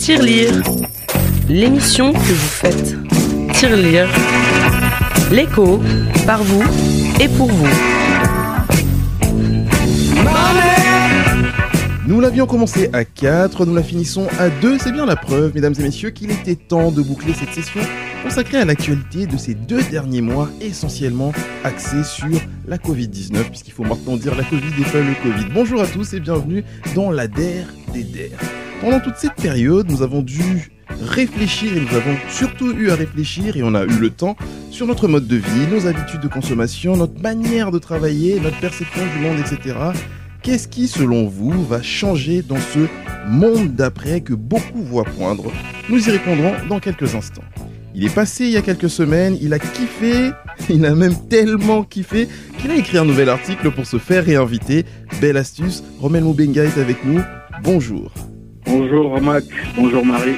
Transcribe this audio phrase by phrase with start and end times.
[0.00, 0.62] Tirelire,
[1.46, 2.96] l'émission que vous faites.
[3.52, 4.08] Tirelire,
[5.30, 5.78] l'écho,
[6.24, 6.62] par vous
[7.20, 7.68] et pour vous.
[12.06, 15.74] Nous l'avions commencé à 4, nous la finissons à 2, c'est bien la preuve, mesdames
[15.78, 17.80] et messieurs, qu'il était temps de boucler cette session
[18.24, 23.84] consacrée à l'actualité de ces deux derniers mois, essentiellement axée sur la Covid-19, puisqu'il faut
[23.84, 25.52] maintenant dire la Covid et pas le Covid.
[25.52, 26.64] Bonjour à tous et bienvenue
[26.94, 28.59] dans la DER des DER.
[28.80, 33.56] Pendant toute cette période, nous avons dû réfléchir et nous avons surtout eu à réfléchir
[33.58, 34.36] et on a eu le temps
[34.70, 39.02] sur notre mode de vie, nos habitudes de consommation, notre manière de travailler, notre perception
[39.14, 39.76] du monde, etc.
[40.42, 42.78] Qu'est-ce qui, selon vous, va changer dans ce
[43.28, 45.52] monde d'après que beaucoup voient poindre?
[45.90, 47.44] Nous y répondrons dans quelques instants.
[47.94, 50.30] Il est passé il y a quelques semaines, il a kiffé,
[50.70, 54.86] il a même tellement kiffé qu'il a écrit un nouvel article pour se faire réinviter.
[55.20, 57.20] Belle astuce, Romel Moubenga est avec nous.
[57.62, 58.10] Bonjour.
[58.70, 59.42] Bonjour Romac,
[59.74, 60.36] bonjour Marie.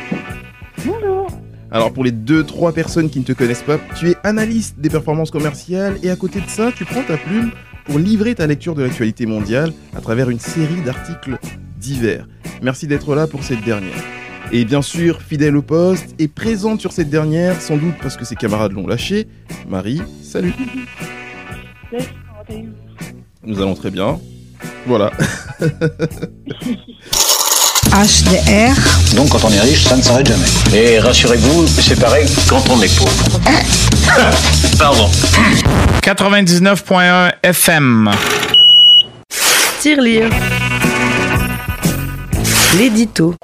[0.87, 1.27] Bonjour.
[1.71, 4.89] Alors pour les deux trois personnes qui ne te connaissent pas, tu es analyste des
[4.89, 7.51] performances commerciales et à côté de ça, tu prends ta plume
[7.85, 11.39] pour livrer ta lecture de l'actualité mondiale à travers une série d'articles
[11.77, 12.27] divers.
[12.63, 14.03] Merci d'être là pour cette dernière.
[14.51, 18.25] Et bien sûr, fidèle au poste et présente sur cette dernière, sans doute parce que
[18.25, 19.29] ses camarades l'ont lâché,
[19.69, 20.55] Marie, salut.
[23.45, 24.19] Nous allons très bien.
[24.87, 25.13] Voilà.
[27.93, 28.75] HDR.
[29.17, 30.47] Donc quand on est riche, ça ne s'arrête jamais.
[30.73, 33.41] Et rassurez-vous, c'est pareil quand on est pauvre.
[34.79, 35.11] Pardon.
[36.01, 38.11] 99.1 FM.
[39.81, 40.31] Tirelire,
[42.79, 43.35] l'édito.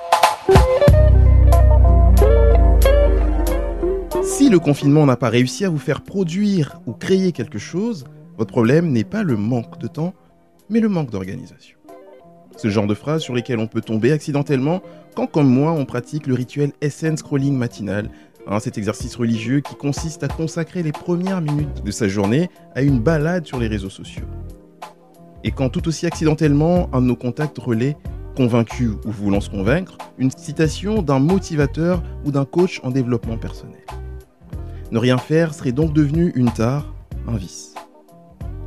[4.25, 8.05] Si le confinement n'a pas réussi à vous faire produire ou créer quelque chose,
[8.39, 10.15] votre problème n'est pas le manque de temps,
[10.71, 11.78] mais le manque d'organisation.
[12.59, 14.83] Ce genre de phrases sur lesquelles on peut tomber accidentellement
[15.15, 18.11] quand, comme moi, on pratique le rituel SN scrolling matinal,
[18.49, 22.83] hein, cet exercice religieux qui consiste à consacrer les premières minutes de sa journée à
[22.83, 24.27] une balade sur les réseaux sociaux.
[25.45, 27.97] Et quand tout aussi accidentellement, un de nos contacts relaie,
[28.35, 33.85] convaincu ou voulant se convaincre, une citation d'un motivateur ou d'un coach en développement personnel.
[34.91, 36.93] Ne rien faire serait donc devenu une tare,
[37.29, 37.75] un vice.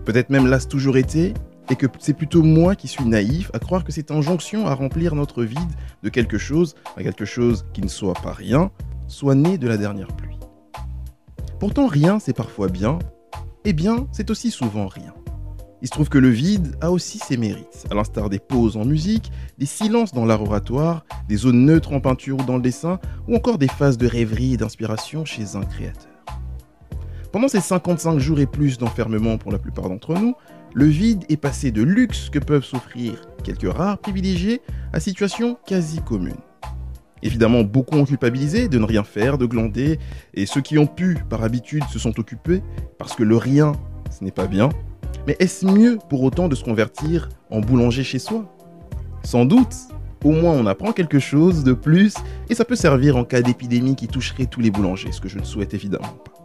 [0.05, 1.33] Peut-être même l'a toujours été,
[1.71, 5.15] et que c'est plutôt moi qui suis naïf à croire que cette injonction à remplir
[5.15, 5.71] notre vide
[6.03, 8.71] de quelque chose, à quelque chose qui ne soit pas rien,
[9.07, 10.37] soit né de la dernière pluie.
[11.61, 12.99] Pourtant rien c'est parfois bien,
[13.63, 15.13] et bien c'est aussi souvent rien.
[15.81, 18.83] Il se trouve que le vide a aussi ses mérites, à l'instar des pauses en
[18.83, 22.99] musique, des silences dans l'art oratoire, des zones neutres en peinture ou dans le dessin,
[23.29, 26.11] ou encore des phases de rêverie et d'inspiration chez un créateur.
[27.31, 30.35] Pendant ces 55 jours et plus d'enfermement pour la plupart d'entre nous,
[30.73, 34.61] le vide est passé de luxe que peuvent s'offrir quelques rares privilégiés
[34.93, 36.37] à situation quasi commune.
[37.23, 39.99] Évidemment, beaucoup ont culpabilisé de ne rien faire, de glander,
[40.33, 42.63] et ceux qui ont pu, par habitude, se sont occupés,
[42.97, 43.73] parce que le rien,
[44.09, 44.69] ce n'est pas bien.
[45.27, 48.45] Mais est-ce mieux pour autant de se convertir en boulanger chez soi?
[49.23, 49.75] Sans doute.
[50.23, 52.13] Au moins on apprend quelque chose de plus,
[52.47, 55.39] et ça peut servir en cas d'épidémie qui toucherait tous les boulangers, ce que je
[55.39, 56.40] ne souhaite évidemment pas.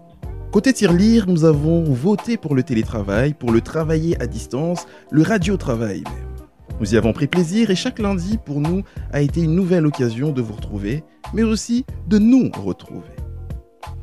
[0.57, 6.01] Côté tirelire, nous avons voté pour le télétravail, pour le travailler à distance, le radiotravail
[6.01, 6.47] même.
[6.81, 10.33] Nous y avons pris plaisir et chaque lundi pour nous a été une nouvelle occasion
[10.33, 13.15] de vous retrouver, mais aussi de nous retrouver.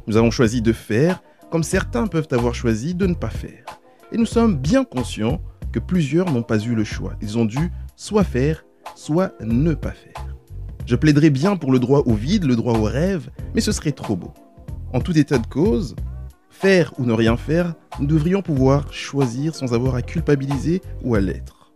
[0.06, 3.66] Nous avons choisi de faire comme certains peuvent avoir choisi de ne pas faire.
[4.12, 5.42] Et nous sommes bien conscients
[5.72, 7.16] que plusieurs n'ont pas eu le choix.
[7.24, 10.28] Ils ont dû soit faire, soit ne pas faire.
[10.86, 13.92] Je plaiderais bien pour le droit au vide, le droit au rêve, mais ce serait
[13.92, 14.36] trop beau.
[14.94, 15.96] En tout état de cause,
[16.54, 21.20] faire ou ne rien faire, nous devrions pouvoir choisir sans avoir à culpabiliser ou à
[21.20, 21.74] l'être.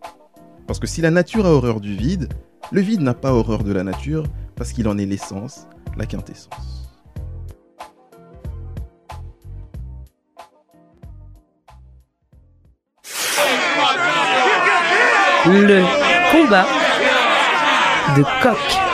[0.67, 2.29] Parce que si la nature a horreur du vide,
[2.71, 4.23] le vide n'a pas horreur de la nature
[4.55, 5.67] parce qu'il en est l'essence,
[5.97, 6.83] la quintessence.
[15.45, 15.81] Le
[16.31, 16.65] combat
[18.15, 18.86] de coq.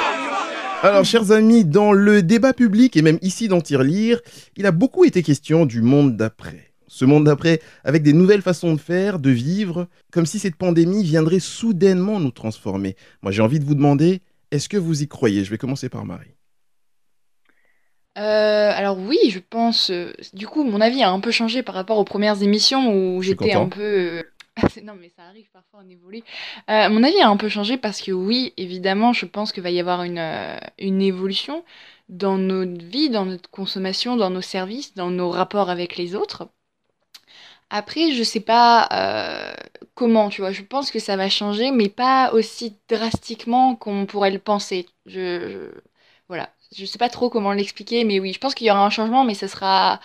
[0.84, 4.20] Alors, chers amis, dans le débat public et même ici dans Tirelire,
[4.58, 6.74] il a beaucoup été question du monde d'après.
[6.88, 11.02] Ce monde d'après avec des nouvelles façons de faire, de vivre, comme si cette pandémie
[11.02, 12.98] viendrait soudainement nous transformer.
[13.22, 14.20] Moi, j'ai envie de vous demander,
[14.52, 15.46] est-ce que vous y croyez?
[15.46, 16.36] Je vais commencer par Marie.
[18.18, 19.90] Euh, alors oui, je pense.
[19.90, 23.22] euh, du coup, mon avis a un peu changé par rapport aux premières émissions où
[23.22, 24.24] j'étais un peu.
[24.84, 26.24] non, mais ça arrive parfois, on évolue.
[26.70, 29.72] Euh, mon avis a un peu changé parce que oui, évidemment, je pense qu'il va
[29.72, 31.64] y avoir une, euh, une évolution
[32.10, 36.50] dans notre vie, dans notre consommation, dans nos services, dans nos rapports avec les autres.
[37.70, 39.54] Après, je sais pas euh,
[39.96, 40.52] comment, tu vois.
[40.52, 44.88] Je pense que ça va changer, mais pas aussi drastiquement qu'on pourrait le penser.
[45.06, 45.82] Je, je-
[46.28, 48.90] voilà, je sais pas trop comment l'expliquer, mais oui, je pense qu'il y aura un
[48.90, 50.00] changement, mais ce sera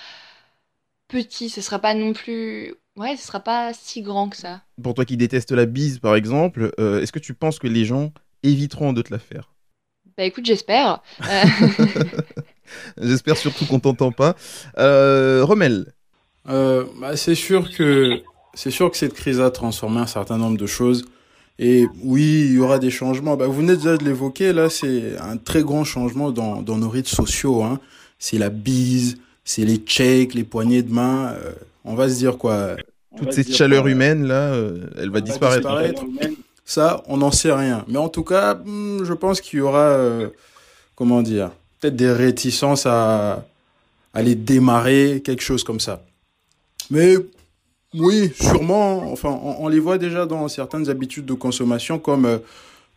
[1.09, 4.61] petit, ce sera pas non plus, ouais, ce sera pas si grand que ça.
[4.83, 7.85] Pour toi qui détestes la bise, par exemple, euh, est-ce que tu penses que les
[7.85, 8.13] gens
[8.43, 9.51] éviteront de te la faire?
[10.17, 11.01] Bah écoute, j'espère.
[11.31, 11.45] Euh,
[13.01, 14.37] J'espère surtout qu'on t'entend pas.
[14.79, 15.93] Euh, Rommel,
[16.49, 18.21] Euh, bah, c'est sûr que
[18.55, 21.05] c'est sûr que cette crise a transformé un certain nombre de choses.
[21.59, 23.37] Et oui, il y aura des changements.
[23.37, 26.89] Bah, vous venez déjà de l'évoquer, là, c'est un très grand changement dans, dans nos
[26.89, 27.63] rites sociaux.
[27.63, 27.81] Hein.
[28.19, 31.35] C'est la bise, c'est les checks, les poignées de main.
[31.89, 32.77] Euh, on va se dire quoi
[33.17, 36.05] toute cette chaleur quoi, humaine, là, euh, elle va va disparaître.
[36.65, 37.85] Ça, on n'en sait rien.
[37.89, 40.29] Mais en tout cas, hmm, je pense qu'il y aura, euh,
[40.95, 41.51] comment dire,
[41.81, 43.45] peut-être des réticences à,
[44.15, 46.03] les démarrer, quelque chose comme ça.
[46.91, 47.15] Mais
[47.95, 52.39] oui, sûrement, enfin, on, on les voit déjà dans certaines habitudes de consommation, comme euh,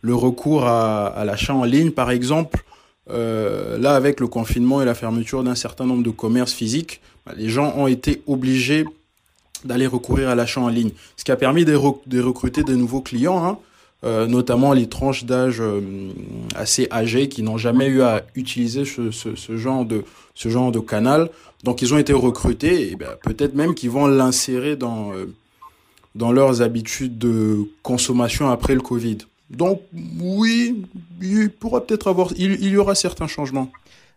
[0.02, 2.64] le recours à, à l'achat en ligne, par exemple.
[3.10, 7.32] Euh, là, avec le confinement et la fermeture d'un certain nombre de commerces physiques, bah,
[7.36, 8.84] les gens ont été obligés
[9.64, 12.74] d'aller recourir à l'achat en ligne, ce qui a permis de, rec- de recruter de
[12.74, 13.58] nouveaux clients, hein,
[14.04, 15.80] euh, notamment les tranches d'âge euh,
[16.56, 20.04] assez âgées qui n'ont jamais eu à utiliser ce, ce, ce genre de
[20.34, 21.30] ce genre de canal.
[21.62, 25.32] Donc ils ont été recrutés et ben, peut-être même qu'ils vont l'insérer dans euh,
[26.14, 29.18] dans leurs habitudes de consommation après le Covid.
[29.52, 29.82] Donc
[30.18, 30.84] oui,
[31.20, 33.70] il pourra peut-être avoir, il, y aura certains changements.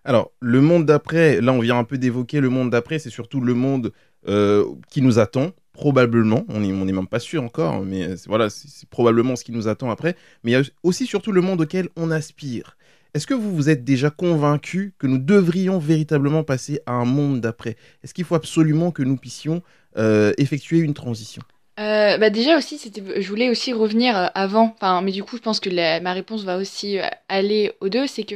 [0.06, 3.42] Alors, le monde d'après, là on vient un peu d'évoquer le monde d'après, c'est surtout
[3.42, 3.92] le monde
[4.28, 8.50] euh, qui nous attend, probablement, on n'est est même pas sûr encore, mais euh, voilà,
[8.50, 11.42] c'est c'est probablement ce qui nous attend après, mais il y a aussi surtout le
[11.42, 12.78] monde auquel on aspire.
[13.14, 17.40] Est-ce que vous vous êtes déjà convaincu que nous devrions véritablement passer à un monde
[17.40, 17.78] d'après?
[18.04, 19.62] Est-ce qu'il faut absolument que nous puissions
[19.98, 21.42] euh, effectuer une transition?
[21.80, 25.36] Euh, bah déjà aussi, c'était, je voulais aussi revenir euh, avant, enfin, mais du coup,
[25.36, 28.36] je pense que la- ma réponse va aussi euh, aller aux deux, c'est que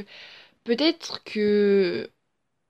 [0.66, 2.10] peut-être que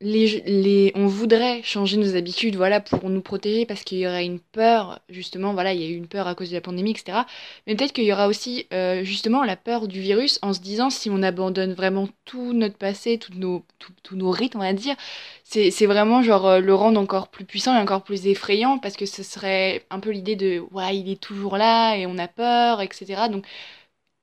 [0.02, 4.26] les, les, on voudrait changer nos habitudes, voilà, pour nous protéger, parce qu'il y aurait
[4.26, 6.92] une peur, justement, voilà, il y a eu une peur à cause de la pandémie,
[6.92, 7.20] etc.
[7.68, 10.90] Mais peut-être qu'il y aura aussi, euh, justement, la peur du virus, en se disant,
[10.90, 13.66] si on abandonne vraiment tout notre passé, tous nos,
[14.04, 14.96] tous nos rites, on va dire,
[15.50, 18.96] c'est c'est vraiment genre euh, le rendre encore plus puissant et encore plus effrayant parce
[18.96, 22.28] que ce serait un peu l'idée de ouais il est toujours là et on a
[22.28, 23.46] peur etc donc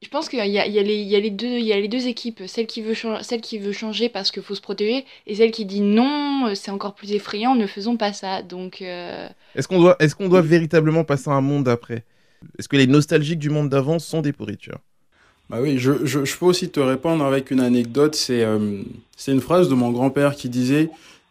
[0.07, 1.81] je pense qu'il y a, y les, il y a les deux il y a
[1.81, 4.61] les deux équipes celle qui veut changer celle qui veut changer parce qu'il faut se
[4.61, 8.41] protéger et celle qui dit non euh, c'est encore plus effrayant ne faisons pas ça
[8.43, 12.05] donc euh, Est-ce qu'on doit, est qu'on doit véritablement passer à un monde d'après
[12.57, 14.79] Est-ce que les nostalgiques du monde d'avant sont des pourritures?
[15.51, 18.15] Bah oui, je, je, je peux aussi te répondre avec une anecdote.
[18.15, 18.83] C'est euh,
[19.17, 20.89] c'est une phrase de mon grand-père qui disait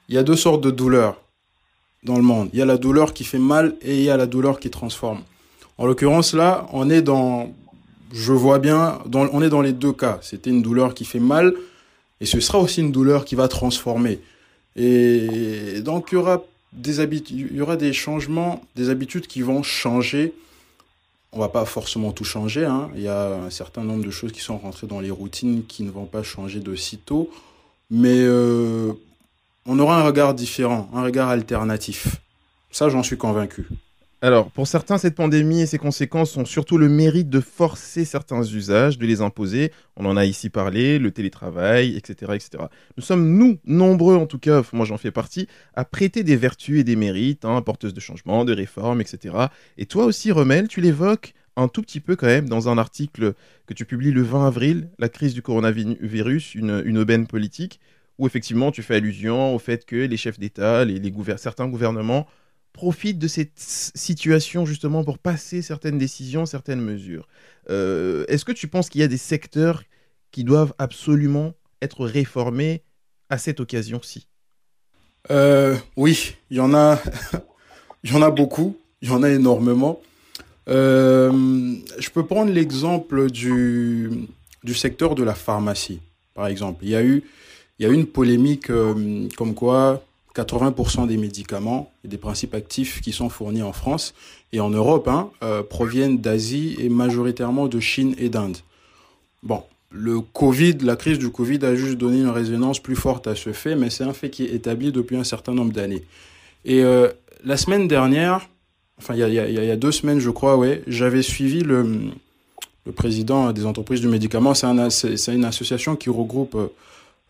[0.10, 1.22] il y a deux sortes de douleurs
[2.04, 2.50] dans le monde.
[2.52, 4.70] Il y a la douleur qui fait mal et il y a la douleur qui
[4.70, 5.22] transforme.
[5.78, 7.54] En l'occurrence, là, on est dans,
[8.16, 10.20] je vois bien, on est dans les deux cas.
[10.22, 11.54] C'était une douleur qui fait mal
[12.22, 14.20] et ce sera aussi une douleur qui va transformer.
[14.76, 19.64] Et donc, il y aura des habitudes, y aura des changements, des habitudes qui vont
[19.64, 20.34] changer
[21.36, 22.66] on va pas forcément tout changer.
[22.66, 22.90] Hein.
[22.96, 25.84] Il y a un certain nombre de choses qui sont rentrées dans les routines qui
[25.84, 27.30] ne vont pas changer de sitôt.
[27.92, 28.94] Mais euh,
[29.66, 32.22] on aura un regard différent, un regard alternatif.
[32.72, 33.68] Ça, j'en suis convaincu.
[34.22, 38.44] Alors, pour certains, cette pandémie et ses conséquences ont surtout le mérite de forcer certains
[38.44, 39.72] usages, de les imposer.
[39.98, 42.32] On en a ici parlé, le télétravail, etc.
[42.34, 42.64] etc.
[42.98, 46.80] Nous sommes, nous, nombreux en tout cas, moi j'en fais partie, à prêter des vertus
[46.80, 49.36] et des mérites, hein, porteuses de changements, de réformes, etc.
[49.78, 53.34] Et toi aussi, Remel, tu l'évoques un tout petit peu quand même dans un article
[53.68, 57.80] que tu publies le 20 avril, La crise du coronavirus, une, aubaine politique,
[58.18, 60.86] où effectivement tu fais allusion au fait que les chefs d'État,
[61.38, 62.28] certains gouvernements
[62.76, 67.26] profitent de cette situation justement pour passer certaines décisions, certaines mesures.
[67.70, 69.84] Euh, Est-ce que tu penses qu'il y a des secteurs
[70.32, 72.84] qui doivent absolument être réformés
[73.30, 74.28] à cette occasion-ci?
[75.32, 77.02] Euh, oui, il y en a,
[78.04, 80.02] y en a beaucoup, il y en a énormément.
[80.68, 81.32] Euh,
[81.98, 84.28] je peux prendre l'exemple du,
[84.66, 86.02] du secteur de la pharmacie,
[86.34, 86.84] par exemple.
[86.84, 87.24] Il y a eu,
[87.80, 90.05] il y a eu une polémique comme quoi
[90.36, 94.14] 80% des médicaments et des principes actifs qui sont fournis en France
[94.52, 98.58] et en Europe hein, euh, proviennent d'Asie et majoritairement de Chine et d'Inde.
[99.44, 103.36] Bon, le Covid, la crise du Covid a juste donné une résonance plus forte à
[103.36, 106.04] ce fait, mais c'est un fait qui est établi depuis un certain nombre d'années.
[106.66, 107.10] Et euh,
[107.44, 108.50] la semaine dernière,
[108.98, 112.12] enfin il y a, deux semaines je crois, ouais, j'avais suivi le,
[112.96, 114.54] président des entreprises du médicament.
[114.54, 116.68] C'est une association qui regroupe euh,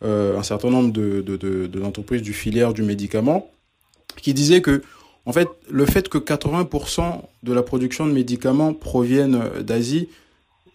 [0.02, 3.50] un certain nombre de, de, de, de entreprises du filière du médicament,
[4.18, 4.84] qui disait que
[5.26, 10.10] en fait le fait que 80% de la production de médicaments proviennent d'Asie,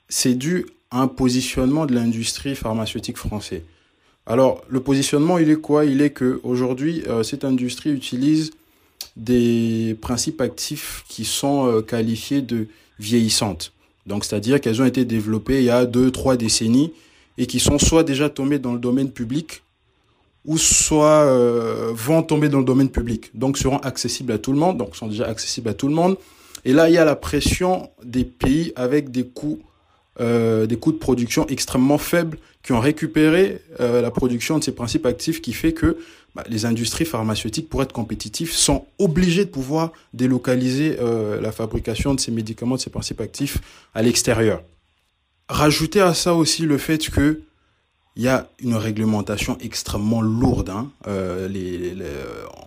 [0.09, 3.62] c'est dû à un positionnement de l'industrie pharmaceutique français.
[4.27, 5.85] Alors, le positionnement, il est quoi?
[5.85, 8.53] Il est que aujourd'hui, euh, cette industrie utilise
[9.17, 12.67] des principes actifs qui sont euh, qualifiés de
[12.99, 13.73] vieillissantes.
[14.07, 16.93] Donc, c'est-à-dire qu'elles ont été développées il y a deux, trois décennies
[17.39, 19.63] et qui sont soit déjà tombées dans le domaine public
[20.45, 23.31] ou soit euh, vont tomber dans le domaine public.
[23.35, 24.79] Donc, seront accessibles à tout le monde.
[24.79, 26.17] Donc, sont déjà accessibles à tout le monde.
[26.65, 29.61] Et là, il y a la pression des pays avec des coûts,
[30.21, 35.41] euh, de production extrêmement faibles qui ont récupéré euh, la production de ces principes actifs
[35.41, 35.97] qui fait que
[36.35, 40.97] bah, les industries pharmaceutiques, pour être compétitifs, sont obligées de pouvoir délocaliser
[41.41, 43.59] la fabrication de ces médicaments, de ces principes actifs
[43.95, 44.63] à l'extérieur.
[45.50, 47.40] Rajouter à ça aussi le fait que
[48.14, 50.71] il y a une réglementation extrêmement lourde.
[50.71, 50.90] Hein.
[51.09, 51.49] Euh,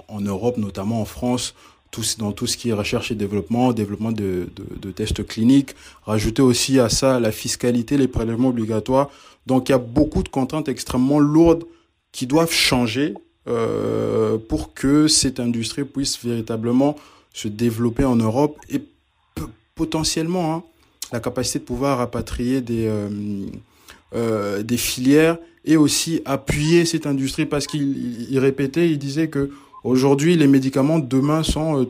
[0.09, 1.55] en Europe, notamment en France,
[2.17, 4.49] dans tout ce qui est recherche et développement, développement de,
[4.95, 5.75] tests cliniques.
[6.05, 9.09] Rajouter aussi à ça la fiscalité, les prélèvements obligatoires.
[9.45, 11.63] Donc il y a beaucoup de contraintes extrêmement lourdes
[12.11, 13.13] qui doivent changer
[13.47, 16.97] euh, pour que cette industrie puisse véritablement
[17.33, 18.81] se développer en Europe et
[19.75, 20.63] potentiellement hein,
[21.13, 23.07] la capacité de pouvoir rapatrier des, euh,
[24.15, 29.49] euh, des filières et aussi appuyer cette industrie parce qu'il il répétait, il disait que
[29.83, 31.85] Aujourd'hui, les médicaments demain sont euh,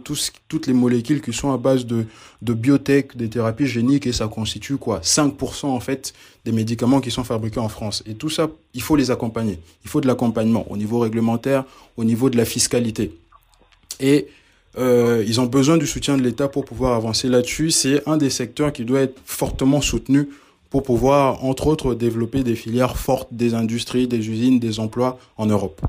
[0.47, 2.07] toutes les molécules qui sont à base de,
[2.41, 4.99] de biotech, des thérapies géniques, et ça constitue quoi?
[5.01, 6.11] 5% en fait
[6.43, 8.01] des médicaments qui sont fabriqués en France.
[8.07, 9.59] Et tout ça, il faut les accompagner.
[9.83, 11.65] Il faut de l'accompagnement au niveau réglementaire,
[11.95, 13.15] au niveau de la fiscalité.
[13.99, 14.27] Et
[14.77, 17.71] euh, ils ont besoin du soutien de l'État pour pouvoir avancer là-dessus.
[17.71, 20.29] C'est un des secteurs qui doit être fortement soutenu
[20.69, 25.45] pour pouvoir, entre autres, développer des filières fortes, des industries, des usines, des emplois en
[25.45, 25.81] Europe.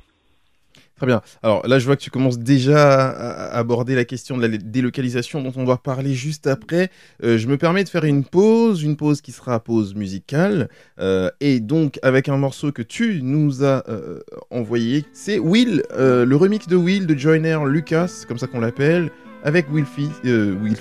[1.04, 1.20] Très bien.
[1.42, 5.42] Alors là, je vois que tu commences déjà à aborder la question de la délocalisation
[5.42, 6.90] dont on doit parler juste après.
[7.22, 10.70] Euh, je me permets de faire une pause, une pause qui sera pause musicale.
[10.98, 14.20] Euh, et donc, avec un morceau que tu nous as euh,
[14.50, 19.10] envoyé, c'est Will, le remix de Will de Joyner Lucas, comme ça qu'on l'appelle,
[19.42, 20.22] avec Will Fif.
[20.24, 20.74] Will.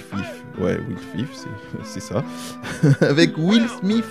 [0.57, 0.79] Ouais,
[1.17, 1.27] Will
[1.83, 2.23] c'est ça.
[3.01, 4.05] avec Will Smith.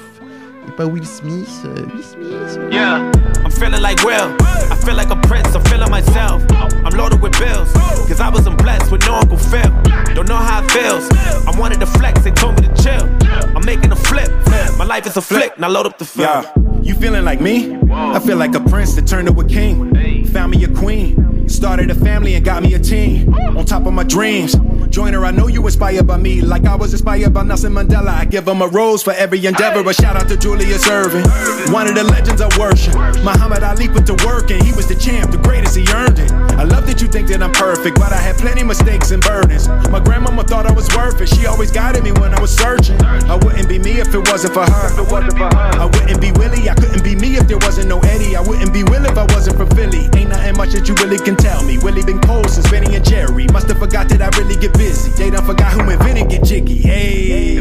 [0.68, 2.58] Et pas Will Smith, euh, Will Smith.
[2.70, 3.10] Yeah,
[3.44, 4.36] I'm feeling like Will.
[4.70, 6.42] I feel like a prince, I'm feeling myself.
[6.84, 7.72] I'm loaded with bills,
[8.08, 9.70] cause I wasn't blessed with no Uncle Phil.
[10.14, 11.08] Don't know how it feels.
[11.46, 13.08] I wanted to flex, they told me to chill.
[13.56, 14.30] I'm making a flip.
[14.78, 16.28] My life is a flick, now load up the film.
[16.28, 16.52] Yeah,
[16.82, 17.76] you feeling like me?
[17.90, 20.26] I feel like a prince that turned to a king.
[20.26, 21.48] Found me a queen.
[21.48, 23.34] Started a family and got me a team.
[23.34, 24.54] On top of my dreams.
[24.92, 28.08] Joiner, I know you inspired by me, like I was inspired by Nelson Mandela.
[28.08, 29.88] I give him a rose for every endeavor.
[29.88, 31.24] A shout out to Julius Irving,
[31.72, 32.94] one of the legends I worship.
[33.24, 36.30] Muhammad Ali put to work and he was the champ, the greatest, he earned it.
[36.60, 39.66] I love that you think that I'm perfect, but I had plenty mistakes and burdens.
[39.88, 43.00] My grandmama thought I was worth it, she always guided me when I was searching.
[43.02, 44.88] I wouldn't be me if it wasn't for her.
[44.92, 48.36] I wouldn't be Willie, I couldn't be me if there wasn't no Eddie.
[48.36, 50.12] I wouldn't be Will if I wasn't from Philly.
[50.12, 51.78] Ain't nothing much that you really can tell me.
[51.78, 53.48] Willie been cold since Benny and Jerry.
[53.48, 55.10] Must have forgot that I really get busy.
[55.12, 56.78] They done forgot who invented get jiggy.
[56.78, 57.60] Hey,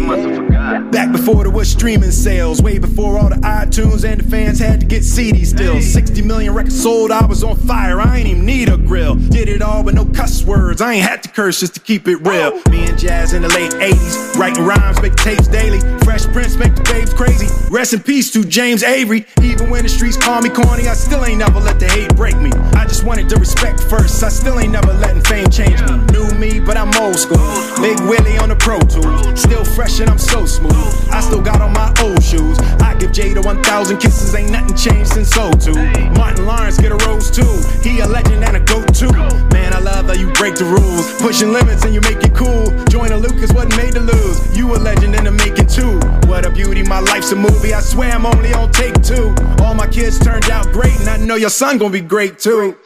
[0.92, 4.82] back before there was streaming sales, way before all the iTunes and the fans had
[4.82, 5.82] to get CD still.
[5.82, 8.00] 60 million records sold, I was on fire.
[8.00, 9.16] I ain't even need a grill.
[9.16, 10.82] Did it all with no cuss words.
[10.82, 12.62] I ain't had to curse just to keep it real.
[12.70, 15.80] Me and Jazz in the late 80s, writing rhymes, make tapes daily.
[16.04, 17.48] Fresh Prince make the babes crazy.
[17.70, 19.26] Rest in peace to James Avery.
[19.42, 22.38] Even when the streets call me corny, I still ain't never let the hate break
[22.38, 22.52] me.
[22.74, 24.24] I just wanted the respect first.
[24.24, 25.98] I still ain't never letting fame change me.
[26.12, 27.38] New me, but I'm old school.
[27.82, 29.42] Big Willie on the Pro Tools.
[29.42, 30.74] Still fresh and I'm so smooth.
[31.12, 32.58] I still got on my old shoes.
[32.82, 35.74] I give Jada 1,000 kisses, ain't nothing changed since 02.
[36.12, 37.62] Martin Lawrence get a rose too.
[37.82, 39.12] He a legend and a goat too.
[39.52, 41.22] Man, I love how you break the rules.
[41.22, 42.66] Pushing limits and you make it cool.
[42.86, 44.58] Join a Lucas wasn't made to lose.
[44.58, 46.00] You a legend in the making too.
[46.30, 47.74] What a beauty, my life's a movie.
[47.74, 49.34] I swear I'm only on take two.
[49.64, 52.78] All my kids turned out great, and I know your son gonna be great too.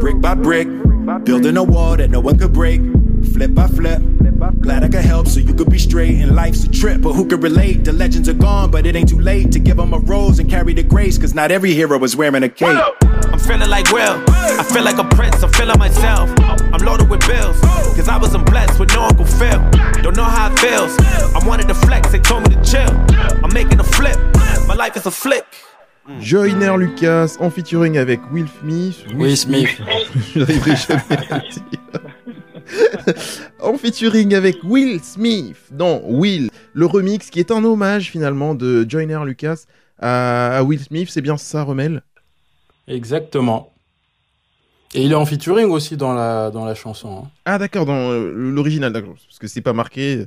[0.00, 0.66] Brick by brick,
[1.24, 2.80] building a wall that no one could break.
[3.32, 4.02] Flip by flip.
[4.60, 7.02] Glad I could help so you could be straight and life's a trip.
[7.02, 7.84] But who could relate?
[7.84, 10.48] The legends are gone, but it ain't too late to give them a rose and
[10.48, 11.18] carry the grace.
[11.18, 12.78] Cause not every hero is wearing a cape.
[13.02, 14.24] I'm feeling like Will.
[14.28, 16.30] I feel like a prince, I'm feeling myself.
[16.40, 17.60] I'm loaded with bills,
[17.96, 19.60] cause I wasn't blessed with no Uncle Phil.
[20.02, 20.96] Don't know how it feels.
[21.34, 22.90] I wanted to flex, they told me to chill.
[23.44, 24.16] I'm making a flip,
[24.66, 25.44] my life is a flick.
[26.20, 29.04] Joyner Lucas en featuring avec Will Smith.
[29.14, 29.80] Will Smith.
[30.34, 31.80] J'arriverai jamais à le dire.
[33.60, 38.86] En featuring avec Will Smith dans Will, le remix qui est un hommage finalement de
[38.88, 39.64] Joyner Lucas
[39.98, 41.08] à, à Will Smith.
[41.10, 42.02] C'est bien ça, Remel
[42.88, 43.72] Exactement.
[44.94, 47.24] Et il est en featuring aussi dans la, dans la chanson.
[47.24, 47.30] hein.
[47.44, 49.14] Ah d'accord, dans euh, l'original, d'accord.
[49.26, 50.26] Parce que c'est pas marqué.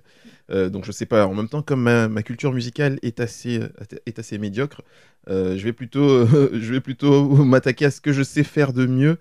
[0.51, 3.61] Euh, donc je sais pas, en même temps, comme ma, ma culture musicale est assez,
[4.05, 4.81] est assez médiocre,
[5.29, 8.85] euh, je vais plutôt, je vais plutôt m'attaquer à ce que je sais faire de
[8.85, 9.17] mieux.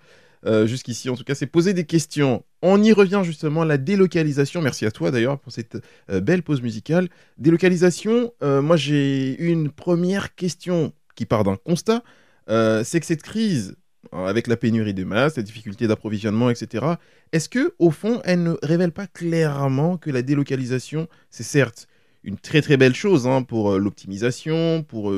[0.47, 2.45] Euh, Jusqu'ici, en tout cas, c'est poser des questions.
[2.63, 4.63] On y revient justement, la délocalisation.
[4.63, 5.79] Merci à toi d'ailleurs pour cette
[6.11, 7.09] euh, belle pause musicale.
[7.39, 12.03] Délocalisation, euh, moi j'ai une première question qui part d'un constat.
[12.49, 13.77] C'est que cette crise,
[14.11, 16.95] avec la pénurie des masses, la difficulté d'approvisionnement, etc.,
[17.33, 21.89] est-ce que, au fond, elle ne révèle pas clairement que la délocalisation, c'est certes
[22.25, 25.15] une très très belle chose hein, pour l'optimisation, pour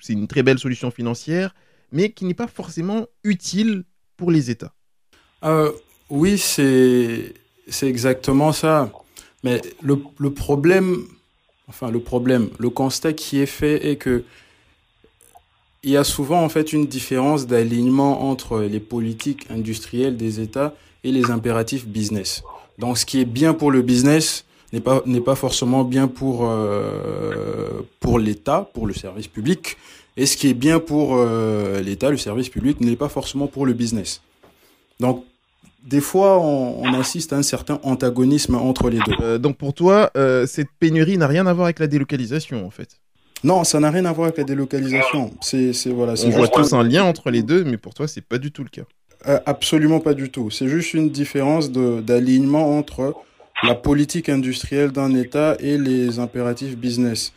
[0.00, 1.54] c'est une très belle solution financière,
[1.92, 3.84] mais qui n'est pas forcément utile
[4.16, 4.72] pour les États.
[5.44, 5.72] Euh,
[6.10, 7.34] oui, c'est
[7.82, 8.90] exactement ça.
[9.42, 11.04] Mais le, le problème,
[11.68, 14.24] enfin le problème, le constat qui est fait est que
[15.82, 20.74] il y a souvent en fait une différence d'alignement entre les politiques industrielles des États
[21.04, 22.42] et les impératifs business.
[22.78, 27.82] Donc ce qui est bien pour le business n'est pas pas forcément bien pour euh,
[28.00, 29.76] pour l'État, pour le service public,
[30.16, 33.66] et ce qui est bien pour euh, l'État, le service public n'est pas forcément pour
[33.66, 34.20] le business.
[35.00, 35.24] Donc
[35.82, 39.12] des fois, on, on assiste à un certain antagonisme entre les deux.
[39.20, 42.70] Euh, donc pour toi, euh, cette pénurie n'a rien à voir avec la délocalisation en
[42.70, 43.00] fait?
[43.42, 45.32] Non, ça n'a rien à voir avec la délocalisation.
[45.42, 48.38] C'est, voilà, On voit tous un lien entre les deux, mais pour toi, c'est pas
[48.38, 48.84] du tout le cas.
[49.44, 50.50] Absolument pas du tout.
[50.50, 53.14] C'est juste une différence d'alignement entre
[53.62, 57.32] la politique industrielle d'un État et les impératifs business.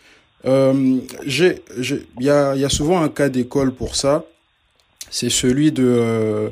[0.45, 4.25] Euh, il y a, souvent un cas d'école pour ça.
[5.09, 6.49] C'est celui de euh,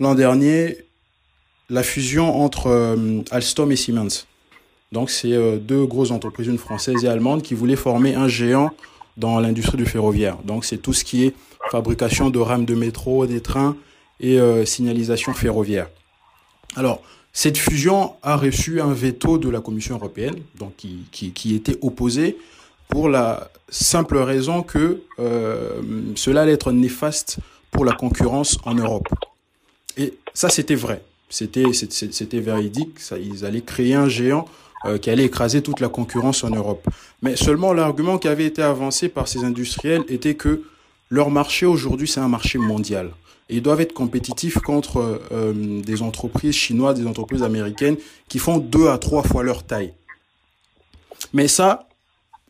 [0.00, 0.78] l'an dernier,
[1.68, 4.26] la fusion entre euh, Alstom et Siemens.
[4.92, 8.70] Donc, c'est deux grosses entreprises, une française et allemande, qui voulaient former un géant
[9.18, 10.38] dans l'industrie du ferroviaire.
[10.44, 11.34] Donc, c'est tout ce qui est
[11.70, 13.76] fabrication de rames de métro, des trains
[14.18, 15.90] et signalisation ferroviaire.
[16.74, 17.02] Alors,
[17.34, 21.76] cette fusion a reçu un veto de la Commission européenne, donc qui, qui, qui était
[21.82, 22.38] opposé
[22.88, 25.80] pour la simple raison que euh,
[26.16, 27.38] cela allait être néfaste
[27.70, 29.08] pour la concurrence en Europe.
[29.96, 31.02] Et ça, c'était vrai.
[31.28, 32.98] C'était, c'était, c'était véridique.
[32.98, 34.46] Ça, ils allaient créer un géant
[34.86, 36.86] euh, qui allait écraser toute la concurrence en Europe.
[37.20, 40.62] Mais seulement l'argument qui avait été avancé par ces industriels était que
[41.10, 43.10] leur marché aujourd'hui, c'est un marché mondial.
[43.50, 47.96] Ils doivent être compétitifs contre euh, des entreprises chinoises, des entreprises américaines
[48.28, 49.94] qui font deux à trois fois leur taille.
[51.32, 51.87] Mais ça,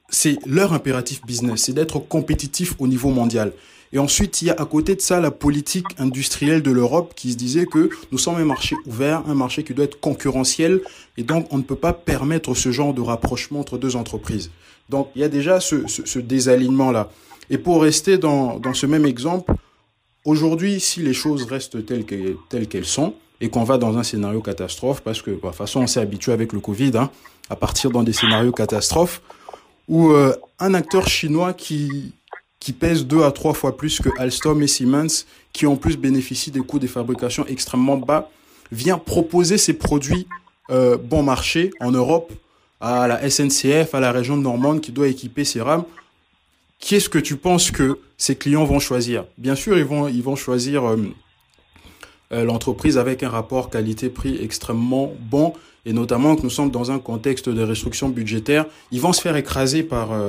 [0.09, 3.53] c'est leur impératif business, c'est d'être compétitif au niveau mondial.
[3.93, 7.33] Et ensuite, il y a à côté de ça la politique industrielle de l'Europe qui
[7.33, 10.83] se disait que nous sommes un marché ouvert, un marché qui doit être concurrentiel,
[11.17, 14.51] et donc on ne peut pas permettre ce genre de rapprochement entre deux entreprises.
[14.91, 17.11] Donc il y a déjà ce, ce, ce désalignement-là.
[17.49, 19.55] Et pour rester dans, dans ce même exemple,
[20.27, 25.01] aujourd'hui, si les choses restent telles qu'elles sont, et qu'on va dans un scénario catastrophe,
[25.01, 27.11] parce que bah, de toute façon on s'est habitué avec le Covid hein,
[27.51, 29.23] à partir dans des scénarios catastrophes,
[29.89, 32.13] où euh, un acteur chinois qui,
[32.61, 36.51] qui pèse deux à trois fois plus que Alstom et Siemens, qui en plus bénéficient
[36.51, 38.31] des coûts de fabrication extrêmement bas,
[38.71, 40.27] vient proposer ses produits
[40.71, 42.33] euh, bon marché en Europe
[42.81, 45.85] à la SNCF, à la région normande qui doit équiper ses rames.
[46.79, 49.25] Qui est-ce que tu penses que ces clients vont choisir?
[49.37, 50.97] Bien sûr, ils vont, ils vont choisir euh,
[52.31, 55.55] l'entreprise avec un rapport qualité-prix extrêmement bon
[55.89, 59.37] et notamment que nous sommes dans un contexte de restriction budgétaire, ils vont se faire
[59.37, 60.29] écraser par, euh,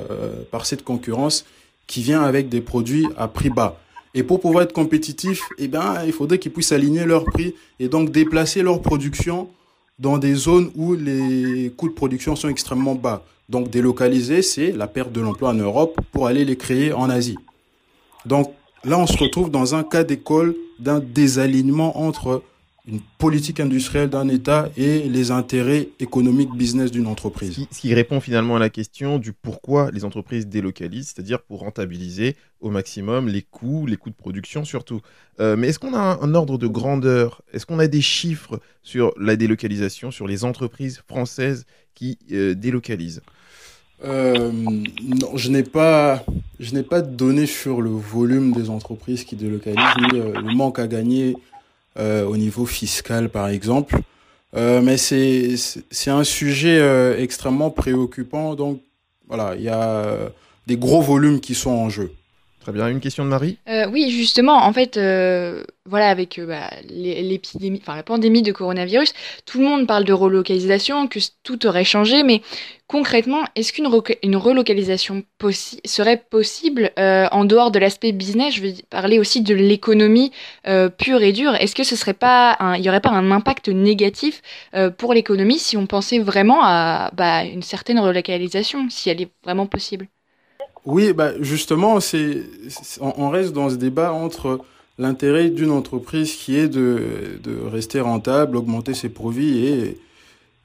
[0.52, 1.46] par cette concurrence
[1.86, 3.78] qui vient avec des produits à prix bas.
[4.14, 7.90] Et pour pouvoir être compétitif, eh ben, il faudrait qu'ils puissent aligner leurs prix et
[7.90, 9.50] donc déplacer leur production
[10.00, 13.26] dans des zones où les coûts de production sont extrêmement bas.
[13.50, 17.38] Donc délocaliser, c'est la perte de l'emploi en Europe pour aller les créer en Asie.
[18.26, 22.44] Donc là, on se retrouve dans un cas d'école d'un désalignement entre
[22.88, 27.68] une politique industrielle d'un État et les intérêts économiques business d'une entreprise.
[27.72, 32.36] Ce qui, répond finalement à la question du pourquoi les entreprises délocalisent, c'est-à-dire pour rentabiliser
[32.62, 35.02] au maximum les coûts, les coûts de production surtout.
[35.40, 37.44] Euh, mais est-ce qu'on a un, un ordre de grandeur?
[37.54, 43.22] Est-ce qu'on a des chiffres sur la délocalisation, sur les entreprises françaises qui euh, délocalisent?
[44.04, 46.24] Euh, non, je n'ai pas,
[46.60, 50.56] je n'ai pas de données sur le volume des entreprises qui délocalisent, ni euh, le
[50.56, 51.36] manque à gagner
[51.98, 54.00] euh, au niveau fiscal, par exemple.
[54.56, 55.56] Euh, mais c'est,
[55.92, 58.56] c'est un sujet euh, extrêmement préoccupant.
[58.56, 58.82] Donc,
[59.28, 60.32] voilà, il y a
[60.66, 62.12] des gros volumes qui sont en jeu.
[62.60, 63.58] Très bien, une question de Marie?
[63.70, 68.42] Euh, oui, justement, en fait, euh, voilà, avec euh, bah, l'é- l'épidémie, enfin la pandémie
[68.42, 69.14] de coronavirus,
[69.46, 72.42] tout le monde parle de relocalisation, que tout aurait changé, mais
[72.88, 73.88] concrètement, est-ce qu'une
[74.36, 75.24] relocalisation
[75.86, 78.56] serait possible en dehors de l'aspect business?
[78.56, 80.32] Je vais parler aussi de l'économie
[80.98, 81.56] pure et dure.
[81.56, 84.42] Est-ce que ce serait pas, il y aurait pas un impact négatif
[84.98, 89.68] pour l'économie si on pensait vraiment à bah, une certaine relocalisation, si elle est vraiment
[89.68, 90.08] possible?
[90.86, 92.42] Oui, bah justement, c'est,
[93.02, 94.60] on reste dans ce débat entre
[94.98, 99.98] l'intérêt d'une entreprise qui est de, de rester rentable, augmenter ses profits et,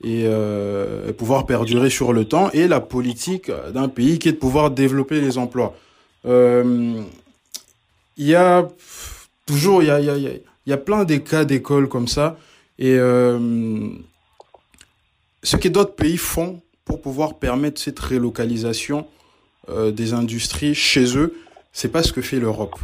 [0.03, 4.38] et euh, pouvoir perdurer sur le temps, et la politique d'un pays qui est de
[4.38, 5.74] pouvoir développer les emplois.
[6.27, 7.00] Euh,
[8.16, 8.68] Il y a
[9.46, 10.16] toujours, il y a, y a,
[10.66, 12.37] y a- plein des cas d'écoles comme ça,
[12.79, 13.90] et euh,
[15.42, 19.07] ce que d'autres pays font pour pouvoir permettre cette relocalisation
[19.68, 21.35] euh, des industries chez eux,
[21.72, 22.79] c'est pas ce que fait l'Europe.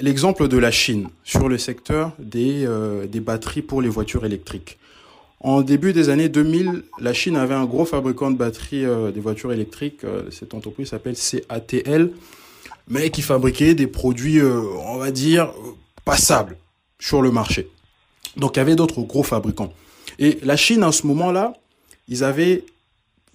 [0.00, 4.78] L'exemple de la Chine sur le secteur des, euh, des batteries pour les voitures électriques.
[5.40, 9.20] En début des années 2000, la Chine avait un gros fabricant de batteries euh, des
[9.20, 10.00] voitures électriques.
[10.30, 12.12] cette entreprise s'appelle CATL,
[12.88, 15.52] mais qui fabriquait des produits, on va dire,
[16.04, 16.56] passables
[16.98, 17.68] sur le marché.
[18.36, 19.72] Donc il y avait d'autres gros fabricants.
[20.18, 21.54] Et la Chine, à ce moment-là,
[22.08, 22.64] ils avaient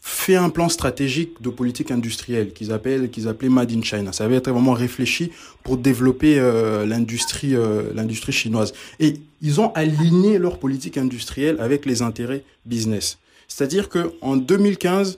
[0.07, 4.13] fait un plan stratégique de politique industrielle qu'ils appellent qu'ils appelaient Made in China.
[4.13, 5.31] Ça avait été vraiment réfléchi
[5.63, 8.71] pour développer euh, l'industrie euh, l'industrie chinoise.
[8.99, 13.17] Et ils ont aligné leur politique industrielle avec les intérêts business.
[13.47, 15.17] C'est-à-dire que en 2015,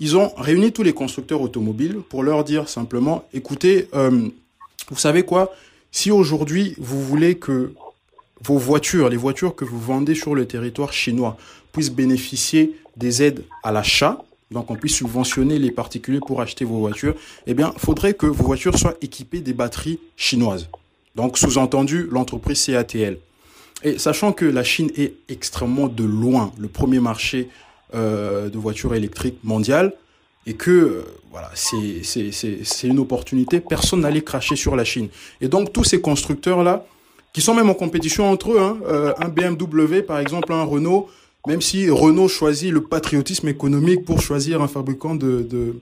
[0.00, 4.28] ils ont réuni tous les constructeurs automobiles pour leur dire simplement écoutez, euh,
[4.90, 5.54] vous savez quoi?
[5.92, 7.72] Si aujourd'hui vous voulez que
[8.42, 11.36] vos voitures, les voitures que vous vendez sur le territoire chinois,
[11.74, 16.78] puissent bénéficier des aides à l'achat, donc on puisse subventionner les particuliers pour acheter vos
[16.78, 17.14] voitures,
[17.46, 20.68] eh bien, faudrait que vos voitures soient équipées des batteries chinoises.
[21.16, 23.18] Donc, sous-entendu, l'entreprise CATL.
[23.82, 27.48] Et sachant que la Chine est extrêmement de loin le premier marché
[27.94, 29.92] euh, de voitures électriques mondial,
[30.46, 35.08] et que euh, voilà, c'est une opportunité, personne n'allait cracher sur la Chine.
[35.40, 36.86] Et donc tous ces constructeurs là,
[37.32, 41.08] qui sont même en compétition entre eux, hein, euh, un BMW par exemple, un Renault,
[41.46, 45.80] même si Renault choisit le patriotisme économique pour choisir un fabricant de, de,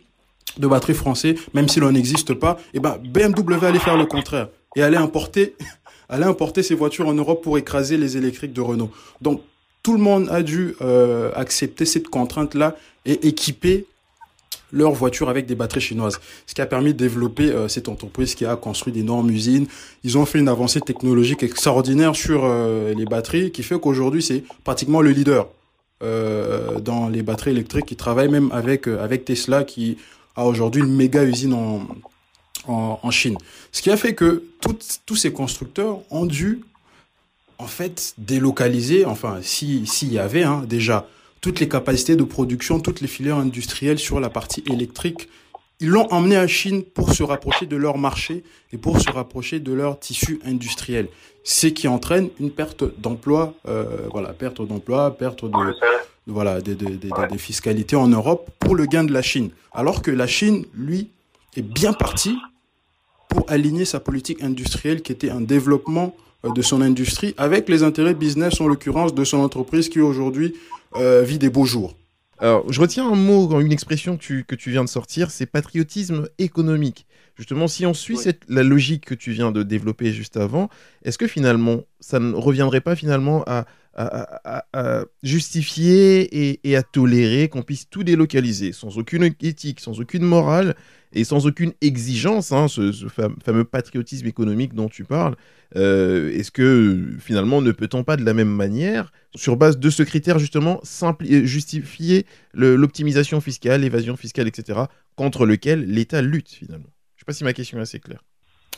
[0.58, 4.48] de batteries français, même s'il n'en existe pas, et ben BMW allait faire le contraire
[4.76, 5.54] et allait importer,
[6.08, 8.90] allait importer ses voitures en Europe pour écraser les électriques de Renault.
[9.20, 9.42] Donc
[9.82, 13.86] tout le monde a dû euh, accepter cette contrainte-là et équiper
[14.72, 18.34] leurs voitures avec des batteries chinoises, ce qui a permis de développer euh, cette entreprise
[18.34, 19.66] qui a construit d'énormes usines.
[20.02, 24.44] Ils ont fait une avancée technologique extraordinaire sur euh, les batteries, qui fait qu'aujourd'hui c'est
[24.64, 25.48] pratiquement le leader
[26.02, 27.90] euh, dans les batteries électriques.
[27.90, 29.98] Ils travaillent même avec avec Tesla, qui
[30.34, 31.86] a aujourd'hui une méga usine en,
[32.66, 33.36] en Chine.
[33.70, 36.62] Ce qui a fait que toutes, tous ces constructeurs ont dû
[37.58, 41.06] en fait délocaliser, enfin si s'il y avait hein, déjà
[41.42, 45.28] toutes les capacités de production, toutes les filières industrielles sur la partie électrique.
[45.80, 49.58] Ils l'ont emmené à Chine pour se rapprocher de leur marché et pour se rapprocher
[49.58, 51.08] de leur tissu industriel.
[51.42, 55.74] Ce qui entraîne une perte d'emploi, euh, voilà, perte d'emploi, perte de,
[56.28, 59.50] voilà, des fiscalités en Europe pour le gain de la Chine.
[59.72, 61.08] Alors que la Chine, lui,
[61.56, 62.36] est bien parti
[63.28, 67.82] pour aligner sa politique industrielle qui était un développement euh, de son industrie avec les
[67.82, 70.54] intérêts business, en l'occurrence, de son entreprise qui aujourd'hui
[70.96, 71.96] euh, vit des beaux jours.
[72.38, 75.46] Alors, je retiens un mot, une expression que tu, que tu viens de sortir, c'est
[75.46, 77.06] patriotisme économique.
[77.36, 80.68] Justement, si on suit cette, la logique que tu viens de développer juste avant,
[81.04, 86.76] est-ce que finalement, ça ne reviendrait pas finalement à, à, à- à justifier et, et
[86.76, 90.74] à tolérer qu'on puisse tout délocaliser sans aucune éthique, sans aucune morale
[91.12, 95.36] et sans aucune exigence, hein, ce, ce fam- fameux patriotisme économique dont tu parles
[95.76, 100.02] euh, Est-ce que finalement, ne peut-on pas de la même manière, sur base de ce
[100.02, 100.80] critère justement,
[101.20, 104.80] justifier l'optimisation fiscale, l'évasion fiscale, etc.,
[105.16, 106.90] contre lequel l'État lutte finalement?
[107.16, 108.22] Je sais pas si ma question est assez claire.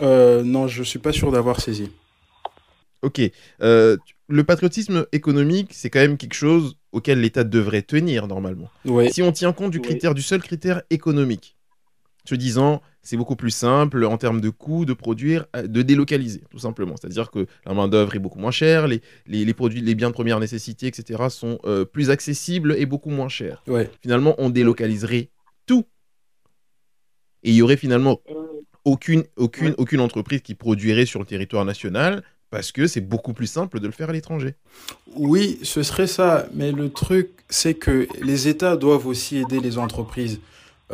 [0.03, 1.91] Euh, non, je suis pas sûr d'avoir saisi.
[3.03, 3.21] Ok.
[3.63, 3.97] Euh,
[4.29, 8.71] le patriotisme économique, c'est quand même quelque chose auquel l'État devrait tenir normalement.
[9.11, 11.54] Si on tient compte du seul critère économique,
[12.25, 16.43] se disant c'est beaucoup plus simple en termes de coûts de produire, euh, de délocaliser,
[16.51, 16.97] tout simplement.
[16.97, 20.15] C'est-à-dire que la main-d'œuvre est beaucoup moins chère, les, les, les produits, les biens de
[20.15, 23.63] première nécessité, etc., sont euh, plus accessibles et beaucoup moins chers.
[23.67, 23.91] Ouais.
[24.01, 25.29] Finalement, on délocaliserait
[25.67, 25.85] tout.
[27.43, 28.21] Et il y aurait finalement
[28.85, 33.49] aucune, aucune, aucune entreprise qui produirait sur le territoire national parce que c'est beaucoup plus
[33.49, 34.55] simple de le faire à l'étranger.
[35.17, 36.47] Oui, ce serait ça.
[36.55, 40.41] Mais le truc, c'est que les États doivent aussi aider les entreprises.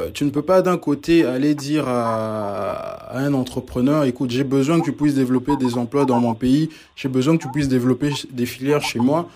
[0.01, 4.81] Euh, tu ne peux pas d'un côté aller dire à, un entrepreneur, écoute, j'ai besoin
[4.81, 8.13] que tu puisses développer des emplois dans mon pays, j'ai besoin que tu puisses développer
[8.31, 9.29] des filières chez moi,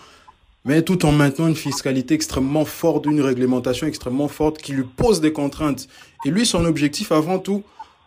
[0.64, 5.20] mais tout en maintenant une fiscalité extrêmement forte, une réglementation extrêmement forte qui lui pose
[5.20, 5.88] des contraintes.
[6.24, 7.62] Et lui, son objectif avant tout,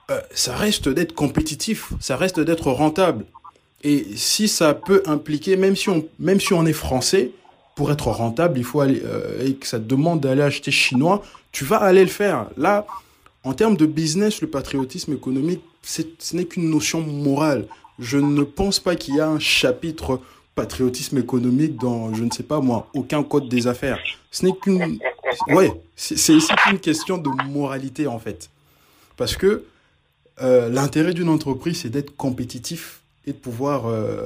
[0.10, 3.26] euh, ça reste d'être compétitif, ça reste d'être rentable.
[3.84, 7.32] Et si ça peut impliquer, même si on, même si on est français,
[7.78, 11.22] pour être rentable, il faut aller, euh, et que ça te demande d'aller acheter chinois,
[11.52, 12.48] tu vas aller le faire.
[12.58, 12.88] Là,
[13.44, 16.02] en termes de business, le patriotisme économique, ce
[16.36, 17.68] n'est qu'une notion morale.
[18.00, 20.20] Je ne pense pas qu'il y a un chapitre
[20.56, 24.00] patriotisme économique dans, je ne sais pas moi, aucun code des affaires.
[24.32, 24.98] Ce n'est qu'une,
[25.50, 26.40] ouais, c'est
[26.72, 28.50] une question de moralité en fait.
[29.18, 29.66] Parce que
[30.42, 34.26] euh, l'intérêt d'une entreprise, c'est d'être compétitif et de pouvoir euh,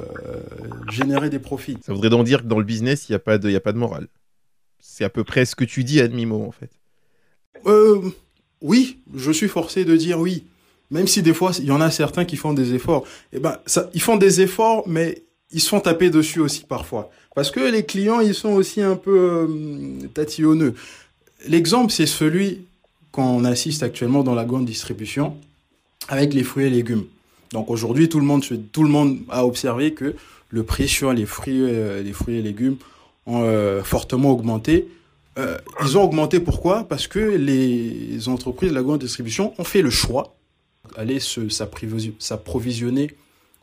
[0.90, 1.76] générer des profits.
[1.84, 3.72] Ça voudrait donc dire que dans le business, il n'y a, pas de, a pas
[3.72, 4.06] de morale.
[4.80, 6.70] C'est à peu près ce que tu dis à demi-mot, en fait.
[7.66, 8.00] Euh,
[8.60, 10.44] oui, je suis forcé de dire oui.
[10.92, 13.04] Même si des fois, il y en a certains qui font des efforts.
[13.32, 17.10] Eh ben, ça, ils font des efforts, mais ils se font taper dessus aussi parfois.
[17.34, 20.74] Parce que les clients, ils sont aussi un peu euh, tatillonneux.
[21.48, 22.66] L'exemple, c'est celui
[23.10, 25.36] qu'on assiste actuellement dans la grande distribution
[26.08, 27.04] avec les fruits et légumes.
[27.52, 30.14] Donc aujourd'hui, tout le monde, tout le monde a observé que
[30.48, 32.76] le prix sur les fruits, euh, les fruits et légumes
[33.26, 34.88] ont euh, fortement augmenté.
[35.38, 36.84] Euh, ils ont augmenté pourquoi?
[36.84, 40.34] Parce que les entreprises de la grande distribution ont fait le choix
[40.96, 43.10] d'aller s'approvisionner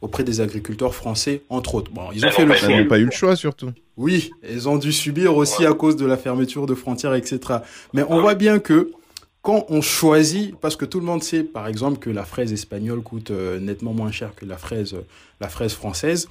[0.02, 1.92] auprès des agriculteurs français, entre autres.
[1.92, 2.72] Bon, ils ont fait le choix.
[2.72, 3.72] Ils n'ont pas eu le choix, surtout.
[3.98, 7.40] Oui, ils ont dû subir aussi à cause de la fermeture de frontières, etc.
[7.94, 8.92] Mais on voit bien que
[9.42, 13.02] quand on choisit, parce que tout le monde sait, par exemple, que la fraise espagnole
[13.02, 14.96] coûte euh, nettement moins cher que la fraise,
[15.40, 16.28] la fraise française,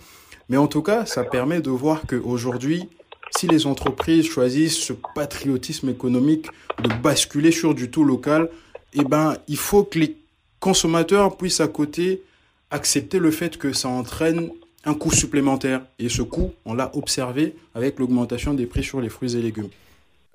[0.49, 2.89] mais en tout cas, ça permet de voir qu'aujourd'hui,
[3.37, 6.47] si les entreprises choisissent ce patriotisme économique
[6.83, 8.49] de basculer sur du tout local,
[8.95, 10.17] eh ben, il faut que les
[10.61, 12.23] consommateurs puissent à côté
[12.71, 14.51] accepter le fait que ça entraîne
[14.85, 15.83] un coût supplémentaire.
[15.99, 19.69] Et ce coût, on l'a observé avec l'augmentation des prix sur les fruits et légumes.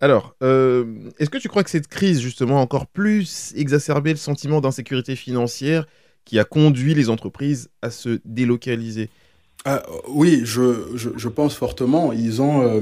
[0.04, 0.84] Alors, euh,
[1.18, 5.16] est-ce que tu crois que cette crise, justement, a encore plus exacerbé le sentiment d'insécurité
[5.16, 5.86] financière
[6.26, 9.10] qui a conduit les entreprises à se délocaliser?
[9.64, 12.12] Ah, Oui, je, pense fortement.
[12.12, 12.68] Ils ont...
[12.68, 12.82] Euh,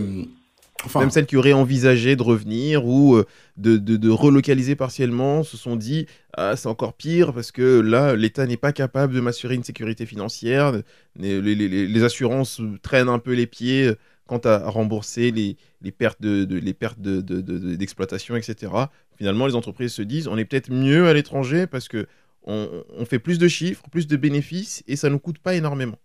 [0.84, 1.01] enfin...
[1.01, 6.07] Même celles qui auraient envisagé de revenir ou euh, de, relocaliser partiellement se sont dit
[6.34, 10.07] ah, c'est encore pire parce que là, l'État n'est pas capable de m'assurer une sécurité
[10.07, 10.73] financière.
[11.19, 13.91] Les, les, assurances traînent un peu les pieds
[14.31, 18.71] quant à rembourser les, pertes de, pertes d'exploitation, etc.
[19.17, 22.07] Finalement, les entreprises se disent on est peut-être mieux à l'étranger parce que
[22.43, 22.69] on,
[23.03, 25.97] fait plus de chiffres, plus de bénéfices et ça ne nous coûte pas énormément.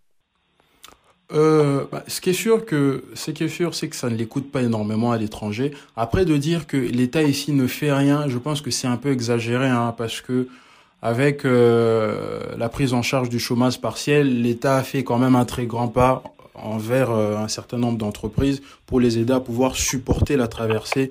[1.31, 4.15] Euh, bah, ce qui est sûr que ce qui est sûr, c'est que ça ne
[4.15, 5.71] les coûte pas énormément à l'étranger.
[5.95, 9.11] Après, de dire que l'État ici ne fait rien, je pense que c'est un peu
[9.11, 10.49] exagéré, hein, parce que
[11.01, 15.45] avec euh, la prise en charge du chômage partiel, l'État a fait quand même un
[15.45, 16.23] très grand pas
[16.57, 21.09] envers euh, un certain nombre d'entreprises pour les aider à pouvoir supporter la traversée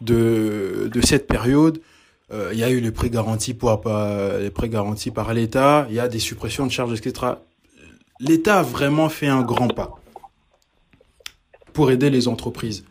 [0.00, 1.80] de, de cette période.
[2.32, 3.70] Euh, il y a eu les prêts garantis pour
[4.40, 7.32] les prêts garantis par l'État, il y a des suppressions de charges, etc.
[8.20, 9.94] L'État a vraiment fait un grand pas
[11.72, 12.84] pour aider les entreprises.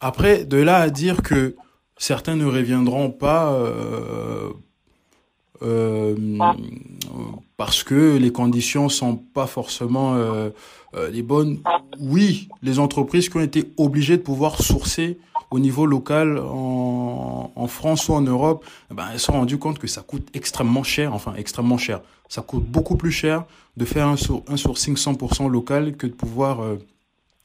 [0.00, 1.54] Après, de là à dire que
[1.96, 4.50] certains ne reviendront pas euh, euh,
[7.56, 10.50] parce que les conditions sont pas forcément euh,
[10.94, 11.58] euh, les bonnes.
[11.98, 15.18] Oui, les entreprises qui ont été obligées de pouvoir sourcer
[15.50, 19.58] au niveau local en, en France ou en Europe, eh ben, elles se sont rendues
[19.58, 22.00] compte que ça coûte extrêmement cher, enfin extrêmement cher.
[22.28, 23.44] Ça coûte beaucoup plus cher
[23.76, 24.16] de faire un,
[24.48, 26.76] un sourcing 100% local que de pouvoir euh,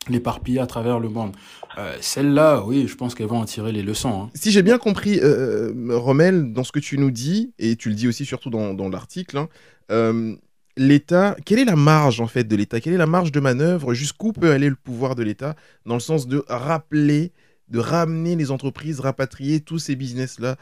[0.09, 1.35] l'éparpiller à travers le monde.
[1.77, 4.23] Euh, Celles-là, oui, je pense qu'elles vont en tirer les leçons.
[4.23, 4.29] Hein.
[4.33, 7.89] Si j'ai bien compris, euh, euh, Rommel, dans ce que tu nous dis, et tu
[7.89, 9.49] le dis aussi surtout dans, dans l'article, hein,
[9.91, 10.35] euh,
[10.77, 12.79] l'État, quelle est la marge en fait de l'État?
[12.79, 13.93] Quelle est la marge de manœuvre?
[13.93, 17.31] Jusqu'où peut aller le pouvoir de l'État dans le sens de rappeler,
[17.69, 20.57] de ramener les entreprises, rapatrier tous ces business-là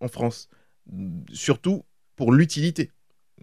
[0.00, 0.48] en France?
[1.32, 1.84] Surtout
[2.16, 2.90] pour l'utilité.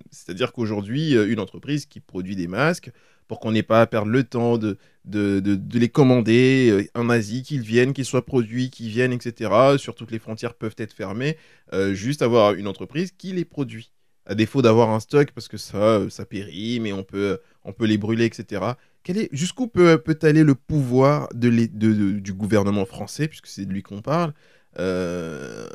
[0.09, 2.91] C'est-à-dire qu'aujourd'hui, une entreprise qui produit des masques,
[3.27, 7.09] pour qu'on n'ait pas à perdre le temps de, de, de, les commander euh, en
[7.09, 9.51] Asie, qu'ils viennent, qu'ils soient produits, qu'ils viennent, etc.
[9.77, 11.37] Surtout que les frontières peuvent être fermées.
[11.73, 13.91] Euh, juste avoir une entreprise qui les produit.
[14.27, 17.73] À défaut d'avoir un stock, parce que ça, euh, ça périt, mais on peut, on
[17.73, 18.61] peut les brûler, etc.
[19.31, 23.83] jusqu'où peut, peut aller le pouvoir de, de, du gouvernement français, puisque c'est de lui
[23.83, 24.33] qu'on parle,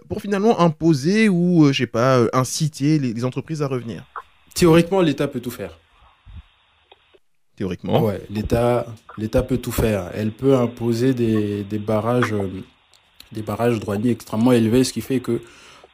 [0.08, 4.04] pour finalement imposer ou, je sais pas, inciter les entreprises à revenir?
[4.52, 5.78] Théoriquement, l'État peut tout faire
[8.30, 8.86] l'État,
[9.18, 10.10] l'État peut tout faire.
[10.14, 12.48] Elle peut imposer des, des barrages euh,
[13.32, 15.40] des barrages douaniers extrêmement élevés, ce qui fait que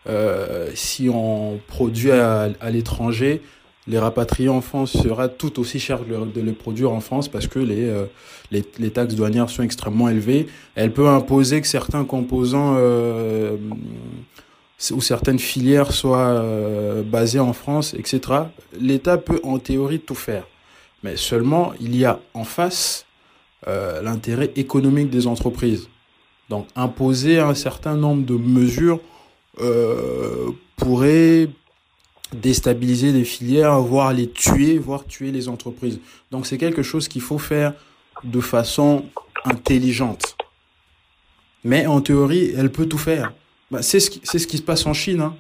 [0.08, 3.42] euh, si on produit à, à l'étranger,
[3.88, 7.58] les rapatrier en France sera tout aussi cher de, le- produire en France parce que
[7.58, 8.06] les, euh,
[8.50, 10.46] les, les taxes douanières sont extrêmement élevées.
[10.76, 12.76] Elle peut imposer que certains composants
[14.92, 16.44] ou certaines filières soient
[17.04, 18.20] basées en France, etc.
[18.80, 20.46] L'État peut en théorie tout faire.
[21.02, 23.06] Mais seulement, il y a en face
[23.68, 25.88] euh, l'intérêt économique des entreprises.
[26.48, 29.00] Donc, imposer un certain nombre de mesures
[29.60, 31.48] euh, pourrait
[32.32, 36.00] déstabiliser les filières, voire les tuer, voire tuer les entreprises.
[36.30, 37.74] Donc, c'est quelque chose qu'il faut faire
[38.24, 39.04] de façon
[39.44, 40.36] intelligente.
[41.64, 43.32] Mais en théorie, elle peut tout faire.
[43.70, 45.20] Bah, c'est ce qui, c'est ce qui se passe en Chine.
[45.20, 45.36] Hein.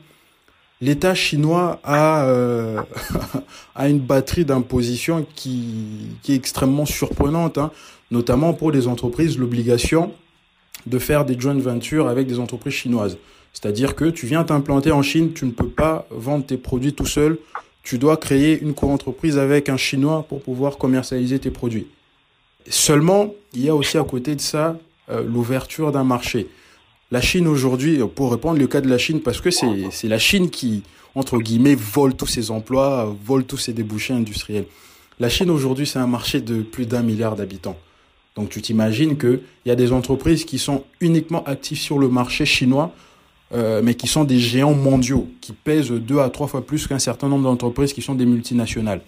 [0.80, 2.82] L'État chinois a, euh,
[3.74, 7.70] a une batterie d'imposition qui, qui est extrêmement surprenante, hein,
[8.10, 10.12] notamment pour les entreprises, l'obligation
[10.86, 13.18] de faire des joint ventures avec des entreprises chinoises.
[13.52, 17.06] C'est-à-dire que tu viens t'implanter en Chine, tu ne peux pas vendre tes produits tout
[17.06, 17.38] seul,
[17.82, 21.86] tu dois créer une co-entreprise avec un Chinois pour pouvoir commercialiser tes produits.
[22.68, 24.76] Seulement, il y a aussi à côté de ça
[25.08, 26.48] euh, l'ouverture d'un marché.
[27.12, 30.50] La Chine aujourd'hui, pour répondre le cas de la Chine, parce que c'est la Chine
[30.50, 30.82] qui,
[31.14, 34.66] entre guillemets, vole tous ses emplois, vole tous ses débouchés industriels.
[35.20, 37.76] La Chine aujourd'hui, c'est un marché de plus d'un milliard d'habitants.
[38.34, 42.44] Donc tu t'imagines qu'il y a des entreprises qui sont uniquement actives sur le marché
[42.44, 42.92] chinois,
[43.54, 46.98] euh, mais qui sont des géants mondiaux, qui pèsent deux à trois fois plus qu'un
[46.98, 49.00] certain nombre d'entreprises qui sont des multinationales.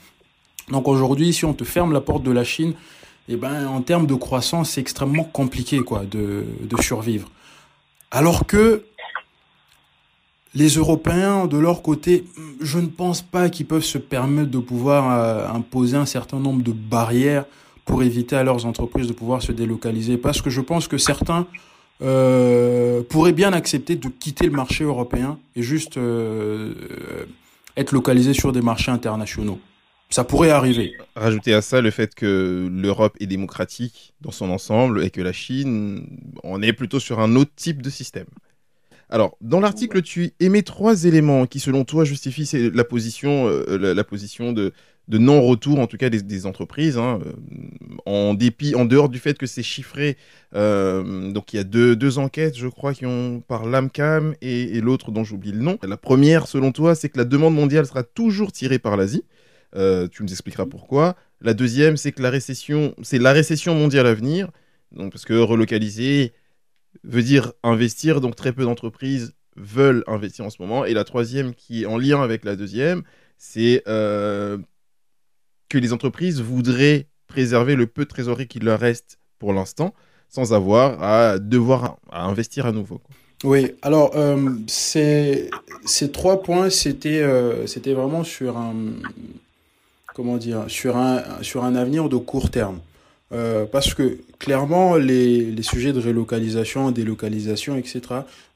[0.71, 2.75] Donc aujourd'hui, si on te ferme la porte de la Chine,
[3.29, 7.29] eh ben, en termes de croissance, c'est extrêmement compliqué quoi, de, de survivre.
[8.11, 8.85] Alors que
[10.55, 12.25] les Européens, de leur côté,
[12.61, 16.62] je ne pense pas qu'ils peuvent se permettre de pouvoir euh, imposer un certain nombre
[16.62, 17.44] de barrières
[17.85, 20.16] pour éviter à leurs entreprises de pouvoir se délocaliser.
[20.16, 21.47] Parce que je pense que certains
[22.03, 26.75] euh, pourraient bien accepter de quitter le marché européen et juste euh,
[27.77, 29.59] être localisés sur des marchés internationaux.
[30.11, 30.97] Ça pourrait arriver.
[31.16, 35.33] Rajouter à ça le fait que l'Europe est démocratique dans son ensemble et que la
[35.33, 36.07] Chine,
[36.42, 38.27] on est plutôt sur un autre type de système.
[39.11, 44.05] Alors, dans l'article, tu émets trois éléments qui, selon toi, justifient la position, euh, la,
[44.05, 44.73] position de,
[45.11, 47.33] non-retour, en tout cas des, entreprises, hein, euh,
[48.05, 50.18] en dépit, en dehors du fait que c'est chiffré.
[50.55, 55.11] euh, donc, il y a deux, enquêtes, je crois, qui ont par l'AMCAM et l'autre
[55.11, 55.79] dont j'oublie le nom.
[55.83, 59.25] La première, selon toi, c'est que la demande mondiale sera toujours tirée par l'Asie.
[59.77, 61.17] Euh, tu nous expliqueras pourquoi.
[61.41, 64.51] La deuxième, c'est que la récession, c'est la récession mondiale à venir.
[64.93, 66.33] Donc, parce que relocaliser
[67.05, 70.85] veut dire investir, donc très peu d'entreprises veulent investir en ce moment.
[70.85, 73.03] Et la troisième, qui est en lien avec la deuxième,
[73.37, 74.59] c'est euh,
[75.69, 79.95] que les entreprises voudraient préserver le peu de trésorerie qu'il leur reste pour l'instant,
[80.29, 83.01] sans avoir à devoir investir à nouveau.
[83.45, 85.51] Oui, alors euh, ces
[86.13, 87.23] trois points, c'était
[87.93, 88.75] vraiment sur un
[90.19, 92.81] comment dire sur un sur un avenir de court terme.
[93.31, 98.01] Euh, parce que clairement, les, les sujets de relocalisation, délocalisation, etc.,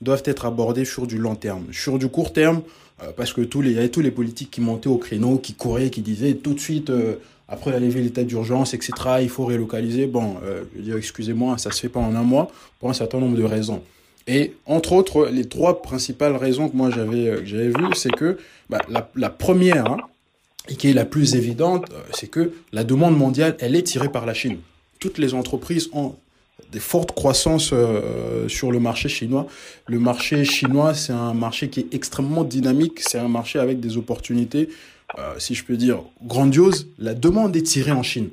[0.01, 1.64] doivent être abordés sur du long terme.
[1.70, 2.62] Sur du court terme,
[3.03, 5.37] euh, parce que tous les, il y avait tous les politiques qui montaient au créneau,
[5.37, 7.16] qui couraient, qui disaient tout de suite, euh,
[7.48, 10.07] après la levée de l'état d'urgence, etc., il faut relocaliser.
[10.07, 10.64] Bon, euh,
[10.96, 13.83] excusez-moi, ça se fait pas en un mois, pour un certain nombre de raisons.
[14.27, 18.38] Et entre autres, les trois principales raisons que moi j'avais euh, j'avais vues, c'est que
[18.70, 19.98] bah, la, la première, hein,
[20.68, 24.11] et qui est la plus évidente, euh, c'est que la demande mondiale, elle est tirée
[24.11, 24.59] par la Chine.
[25.01, 26.14] Toutes les entreprises ont
[26.70, 29.46] des fortes croissances euh, sur le marché chinois.
[29.87, 33.96] Le marché chinois, c'est un marché qui est extrêmement dynamique, c'est un marché avec des
[33.96, 34.68] opportunités,
[35.18, 36.87] euh, si je peux dire, grandioses.
[36.98, 38.29] La demande est tirée en Chine.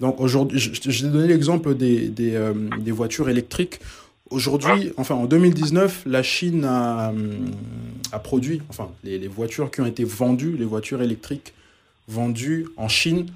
[0.00, 3.80] Donc aujourd'hui, je, je- je donner l'exemple des, euh, des voitures électriques.
[4.30, 7.12] Aujourd'hui, enfin en 2019, la Chine a,
[8.10, 11.52] a produit, enfin les, les voitures qui ont été vendues, les voitures électriques
[12.08, 13.26] vendues en Chine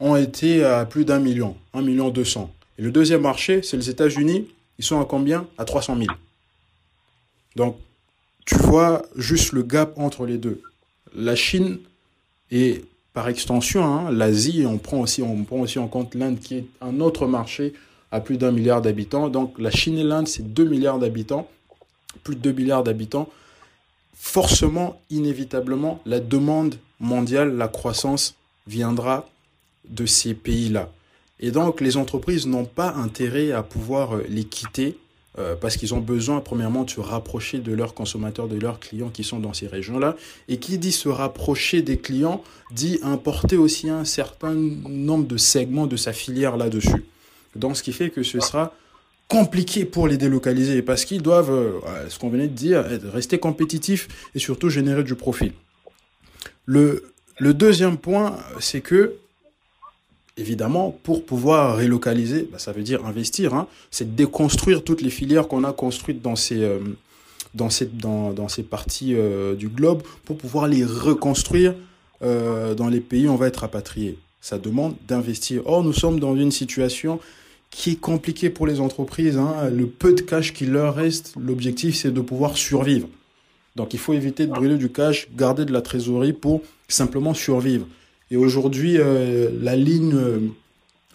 [0.00, 2.52] ont été à plus d'un million, un million deux cents.
[2.78, 4.46] Et le deuxième marché, c'est les États-Unis.
[4.78, 5.46] Ils sont à combien?
[5.56, 6.08] À 300 000.
[7.56, 7.76] Donc,
[8.44, 10.60] tu vois juste le gap entre les deux.
[11.14, 11.78] La Chine
[12.50, 16.56] et par extension, hein, l'Asie, on prend aussi, on prend aussi en compte l'Inde qui
[16.56, 17.72] est un autre marché
[18.12, 19.28] à plus d'un milliard d'habitants.
[19.28, 21.48] Donc, la Chine et l'Inde, c'est 2 milliards d'habitants,
[22.22, 23.28] plus de 2 milliards d'habitants.
[24.14, 28.34] Forcément, inévitablement, la demande mondiale, la croissance
[28.66, 29.28] viendra
[29.88, 30.90] de ces pays-là.
[31.38, 34.98] Et donc, les entreprises n'ont pas intérêt à pouvoir euh, les quitter
[35.38, 39.10] euh, parce qu'ils ont besoin, premièrement, de se rapprocher de leurs consommateurs, de leurs clients
[39.10, 40.16] qui sont dans ces régions-là.
[40.48, 45.86] Et qui dit se rapprocher des clients, dit importer aussi un certain nombre de segments
[45.86, 47.04] de sa filière là-dessus.
[47.56, 48.74] Donc, ce qui fait que ce sera
[49.28, 54.08] compliqué pour les délocaliser parce qu'ils doivent, euh, ce qu'on venait de dire, rester compétitifs
[54.34, 55.52] et surtout générer du profit.
[56.64, 59.14] Le, deuxième point, c'est que,
[60.36, 65.48] évidemment, pour pouvoir relocaliser, bah, ça veut dire investir, hein, c'est déconstruire toutes les filières
[65.48, 66.78] qu'on a construites dans ces, euh,
[67.54, 71.74] dans dans, dans ces parties euh, du globe pour pouvoir les reconstruire
[72.22, 74.18] dans les pays où on va être rapatrié.
[74.40, 75.60] Ça demande d'investir.
[75.66, 77.20] Or, nous sommes dans une situation
[77.70, 79.36] qui est compliqué pour les entreprises.
[79.36, 79.70] Hein.
[79.70, 83.08] Le peu de cash qui leur reste, l'objectif, c'est de pouvoir survivre.
[83.76, 87.86] Donc, il faut éviter de brûler du cash, garder de la trésorerie pour simplement survivre.
[88.30, 90.38] Et aujourd'hui, euh, la ligne euh,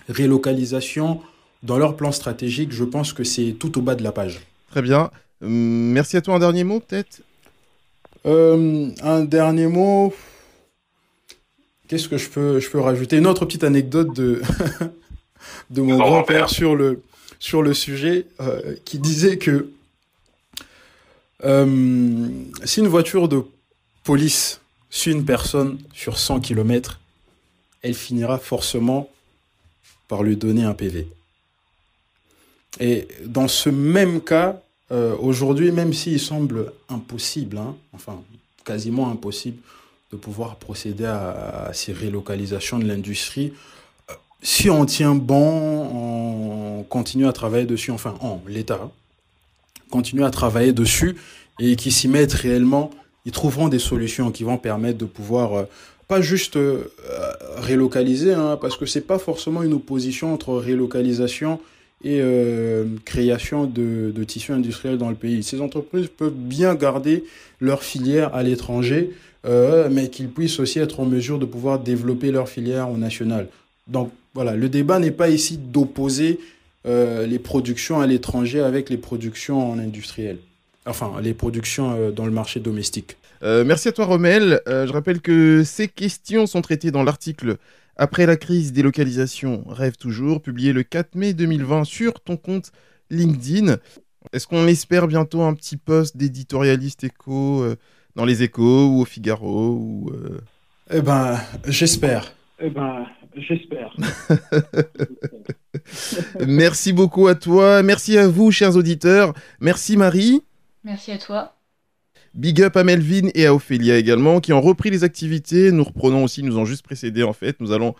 [0.09, 1.21] relocalisation,
[1.63, 4.39] dans leur plan stratégique, je pense que c'est tout au bas de la page.
[4.69, 5.09] Très bien.
[5.43, 6.35] Hum, merci à toi.
[6.35, 7.21] Un dernier mot, peut-être?
[8.25, 10.13] Euh, Un dernier mot.
[11.87, 13.17] Qu'est-ce que je peux, je peux rajouter?
[13.17, 14.41] Une autre petite anecdote de,
[15.71, 17.01] de mon grand-père sur le,
[17.39, 19.69] sur le sujet, euh, qui disait que
[21.43, 22.27] euh,
[22.65, 23.43] si une voiture de
[24.03, 26.99] police suit une personne sur 100 km,
[27.81, 29.09] elle finira forcément
[30.07, 31.07] par lui donner un PV.
[32.79, 34.61] Et dans ce même cas,
[34.91, 38.21] euh, aujourd'hui, même s'il semble impossible, hein, enfin
[38.65, 39.57] quasiment impossible,
[40.11, 43.53] de pouvoir procéder à, à ces relocalisations de l'industrie,
[44.41, 48.15] si on tient bon, on continue à travailler dessus, enfin,
[48.47, 48.89] l'État,
[49.89, 51.15] continue à travailler dessus
[51.59, 52.89] et qui s'y mettent réellement,
[53.25, 55.63] ils trouveront des solutions qui vont permettre de pouvoir euh,
[56.07, 56.85] pas juste euh,
[57.57, 61.59] relocaliser, hein, parce que c'est pas forcément une opposition entre relocalisation
[62.03, 65.43] et euh, création de, de tissus industriels dans le pays.
[65.43, 67.23] Ces entreprises peuvent bien garder
[67.59, 69.11] leur filière à l'étranger,
[69.43, 73.47] mais qu'ils puissent aussi être en mesure de pouvoir développer leur filière au national.
[73.87, 76.39] Donc voilà, le débat n'est pas ici d'opposer
[76.87, 80.37] euh, les productions à l'étranger avec les productions en industriel.
[80.85, 83.17] Enfin, les productions euh, dans le marché domestique.
[83.43, 84.61] Euh, merci à toi, Romel.
[84.65, 87.57] je rappelle que ces questions sont traitées dans l'article
[87.97, 92.71] Après la crise, délocalisation, rêve toujours, publié le 4 mai 2020 sur ton compte
[93.09, 93.77] LinkedIn.
[94.33, 97.65] Est-ce qu'on espère bientôt un petit poste d'éditorialiste éco
[98.15, 100.11] dans les échos ou au Figaro ou,
[100.91, 102.33] Eh ben, j'espère.
[102.59, 103.05] Eh ben,
[103.35, 103.95] J'espère.
[106.47, 107.81] Merci beaucoup à toi.
[107.83, 109.33] Merci à vous, chers auditeurs.
[109.59, 110.41] Merci Marie.
[110.83, 111.55] Merci à toi.
[112.33, 115.71] Big up à Melvin et à Ophélia également, qui ont repris les activités.
[115.71, 117.59] Nous reprenons aussi, nous ont juste précédé en fait.
[117.59, 117.93] Nous allons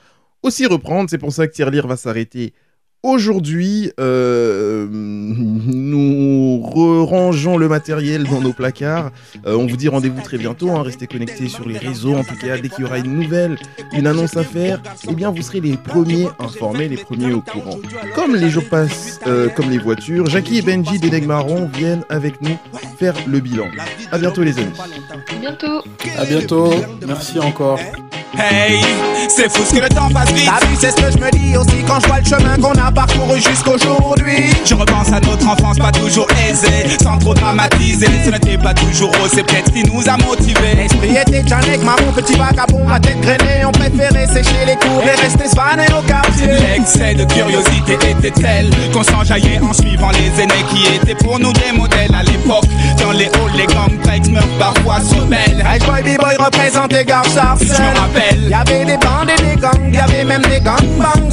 [0.44, 1.10] aussi reprendre.
[1.10, 2.54] C'est pour ça que Lire va s'arrêter
[3.04, 9.10] Aujourd'hui, euh, nous rangeons le matériel dans nos placards.
[9.48, 10.70] Euh, on vous dit rendez-vous très bientôt.
[10.70, 10.84] Hein.
[10.84, 12.14] Restez connectés sur les réseaux.
[12.14, 13.58] En tout cas, dès qu'il y aura une nouvelle,
[13.94, 17.80] une annonce à faire, eh bien, vous serez les premiers informés, les premiers au courant.
[18.14, 22.40] Comme les jours passent, euh, comme les voitures, Jackie et Benji des Marron viennent avec
[22.44, 22.56] nous
[23.00, 23.70] faire le bilan.
[24.12, 24.78] À bientôt, les amis.
[24.78, 25.84] À bientôt.
[26.20, 26.72] À bientôt.
[27.08, 27.80] Merci encore.
[28.38, 28.80] Hey,
[29.28, 30.50] c'est fou ce que le temps passe vite.
[30.82, 33.40] C'est ce que je me dis aussi quand je vois le chemin qu'on a parcouru
[33.40, 34.50] jusqu'aujourd'hui.
[34.66, 38.08] Je repense à notre enfance pas toujours aisée, sans trop dramatiser.
[38.26, 40.74] Ce n'était pas toujours haut, c'est peut-être ce qui nous a motivés.
[40.76, 43.64] L'esprit était Janek, marron, petit vagabond, la tête grainée.
[43.64, 46.48] On préférait sécher les cours et rester spanné au quartier.
[46.48, 51.54] L'excès de curiosité était tel qu'on s'enjaillait en suivant les aînés qui étaient pour nous
[51.54, 52.66] des modèles à l'époque.
[53.00, 55.64] Dans les halls, les gang breaks meurent parfois sur belle.
[55.64, 57.36] Hey boy, b-boy représente les gars Je
[57.68, 60.60] me rappelle il Y avait des bandes et des gangs, y avait même des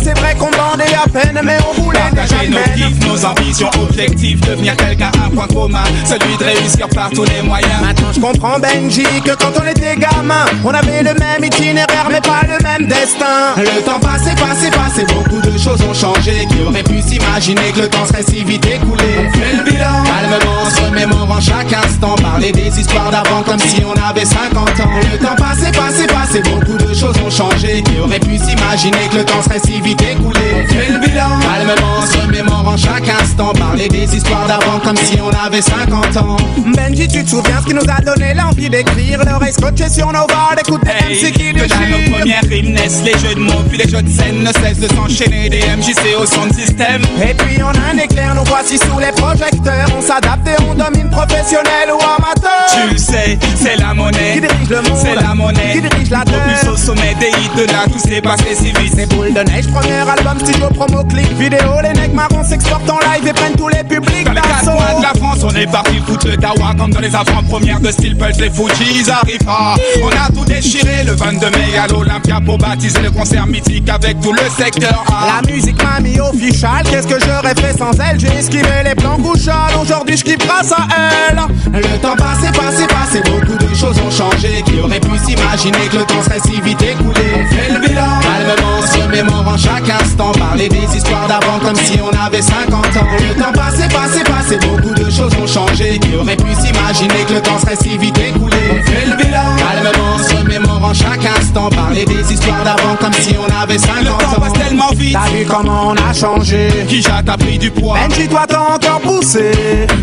[0.02, 4.40] C'est vrai qu'on bandait à peine, mais on voulait Partager nos kiffs, nos ambitions, objectifs,
[4.40, 7.80] devenir quelqu'un, un point commun, celui de réussir par tous les moyens.
[7.82, 12.20] Maintenant je comprends Benji que quand on était gamin, on avait le même itinéraire, mais
[12.20, 13.54] pas le même destin.
[13.56, 16.46] Le temps passé, passé, passé, beaucoup de choses ont changé.
[16.48, 19.04] Qui aurait pu s'imaginer que le temps serait si vite écoulé?
[19.18, 23.82] On fait le bilan, calmement, se remémorant chaque instant, parler des histoires d'avant comme si
[23.84, 24.90] on avait 50 ans.
[25.12, 27.82] Le temps passé, passé, passé, beaucoup de choses ont changé.
[27.82, 31.40] Qui aurait pu s'imaginer que le temps serait si vite écoulé On fait le bilan,
[31.40, 33.52] calmement, se remémorant chaque instant.
[33.52, 36.36] Parler des histoires d'avant comme si on avait 50 ans.
[36.76, 40.26] Benji, tu te souviens ce qui nous a donné l'envie d'écrire L'oreille scotchée sur nos
[40.26, 41.78] voiles, d'écouter hey, MC qui déchire.
[41.90, 44.80] nos premières rimes naissent les jeux de mots, puis les jeux de scène ne cessent
[44.80, 45.48] de s'enchaîner.
[45.48, 47.02] Des MJC au son de système.
[47.20, 49.88] Et puis on a un éclair, nous voici sous les projecteurs.
[49.96, 52.66] On s'adapte et on domine professionnel ou amateur.
[52.70, 54.34] Tu le sais, c'est la monnaie.
[54.34, 55.72] Qui dirige le monde, c'est la monnaie.
[55.72, 56.72] Qui dirige la terre.
[56.72, 59.07] Au sommet des hits de la tout s'est passé si vite.
[59.08, 61.80] Boule de neige, premier album, studio, promo, clip, vidéo.
[61.82, 64.98] Les mecs marrons s'exportent en live et prennent tous les publics Dans les quatre coins
[64.98, 68.16] de la France, on est parti foutre le dawa comme dans les avant-premières de Steel
[68.16, 69.38] Pulse, les Fujis arrivent.
[69.46, 73.88] Ah, on a tout déchiré le 22 mai à l'Olympia pour baptiser le concert mythique
[73.88, 75.40] avec tout le secteur A.
[75.42, 78.18] La musique m'a mis official, qu'est-ce que j'aurais fait sans elle?
[78.18, 80.86] J'ai esquivé les plans couchales, aujourd'hui je kiffe grâce à
[81.30, 81.38] elle.
[81.72, 84.62] Le temps passé, passé, passé, beaucoup de choses ont changé.
[84.64, 88.18] Qui aurait pu s'imaginer que le temps serait si vite écoulé On fait le bilan,
[88.20, 90.32] calmement, se mémorant chaque instant.
[90.32, 93.06] Parler des histoires d'avant comme si on avait 50 ans.
[93.28, 95.98] Le temps passé, passé, passé, beaucoup de choses ont changé.
[95.98, 98.56] Qui aurait pu s'imaginer que le temps serait si vite écoulé?
[98.70, 101.70] On fait le bilan, calmement, se mémorant chaque instant.
[101.70, 104.18] Parler des histoires d'avant comme si on avait 50 ans.
[104.18, 105.12] Le temps passe tellement vite.
[105.12, 107.98] T'as vu comment on a changé Qui t'a pris du poids?
[107.98, 109.50] Benji, toi t'as encore poussé.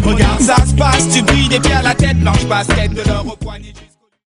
[0.04, 3.26] Regarde, ça se passe, tu brilles des pieds à la tête, blanche basket de l'or
[3.28, 3.74] au poignet.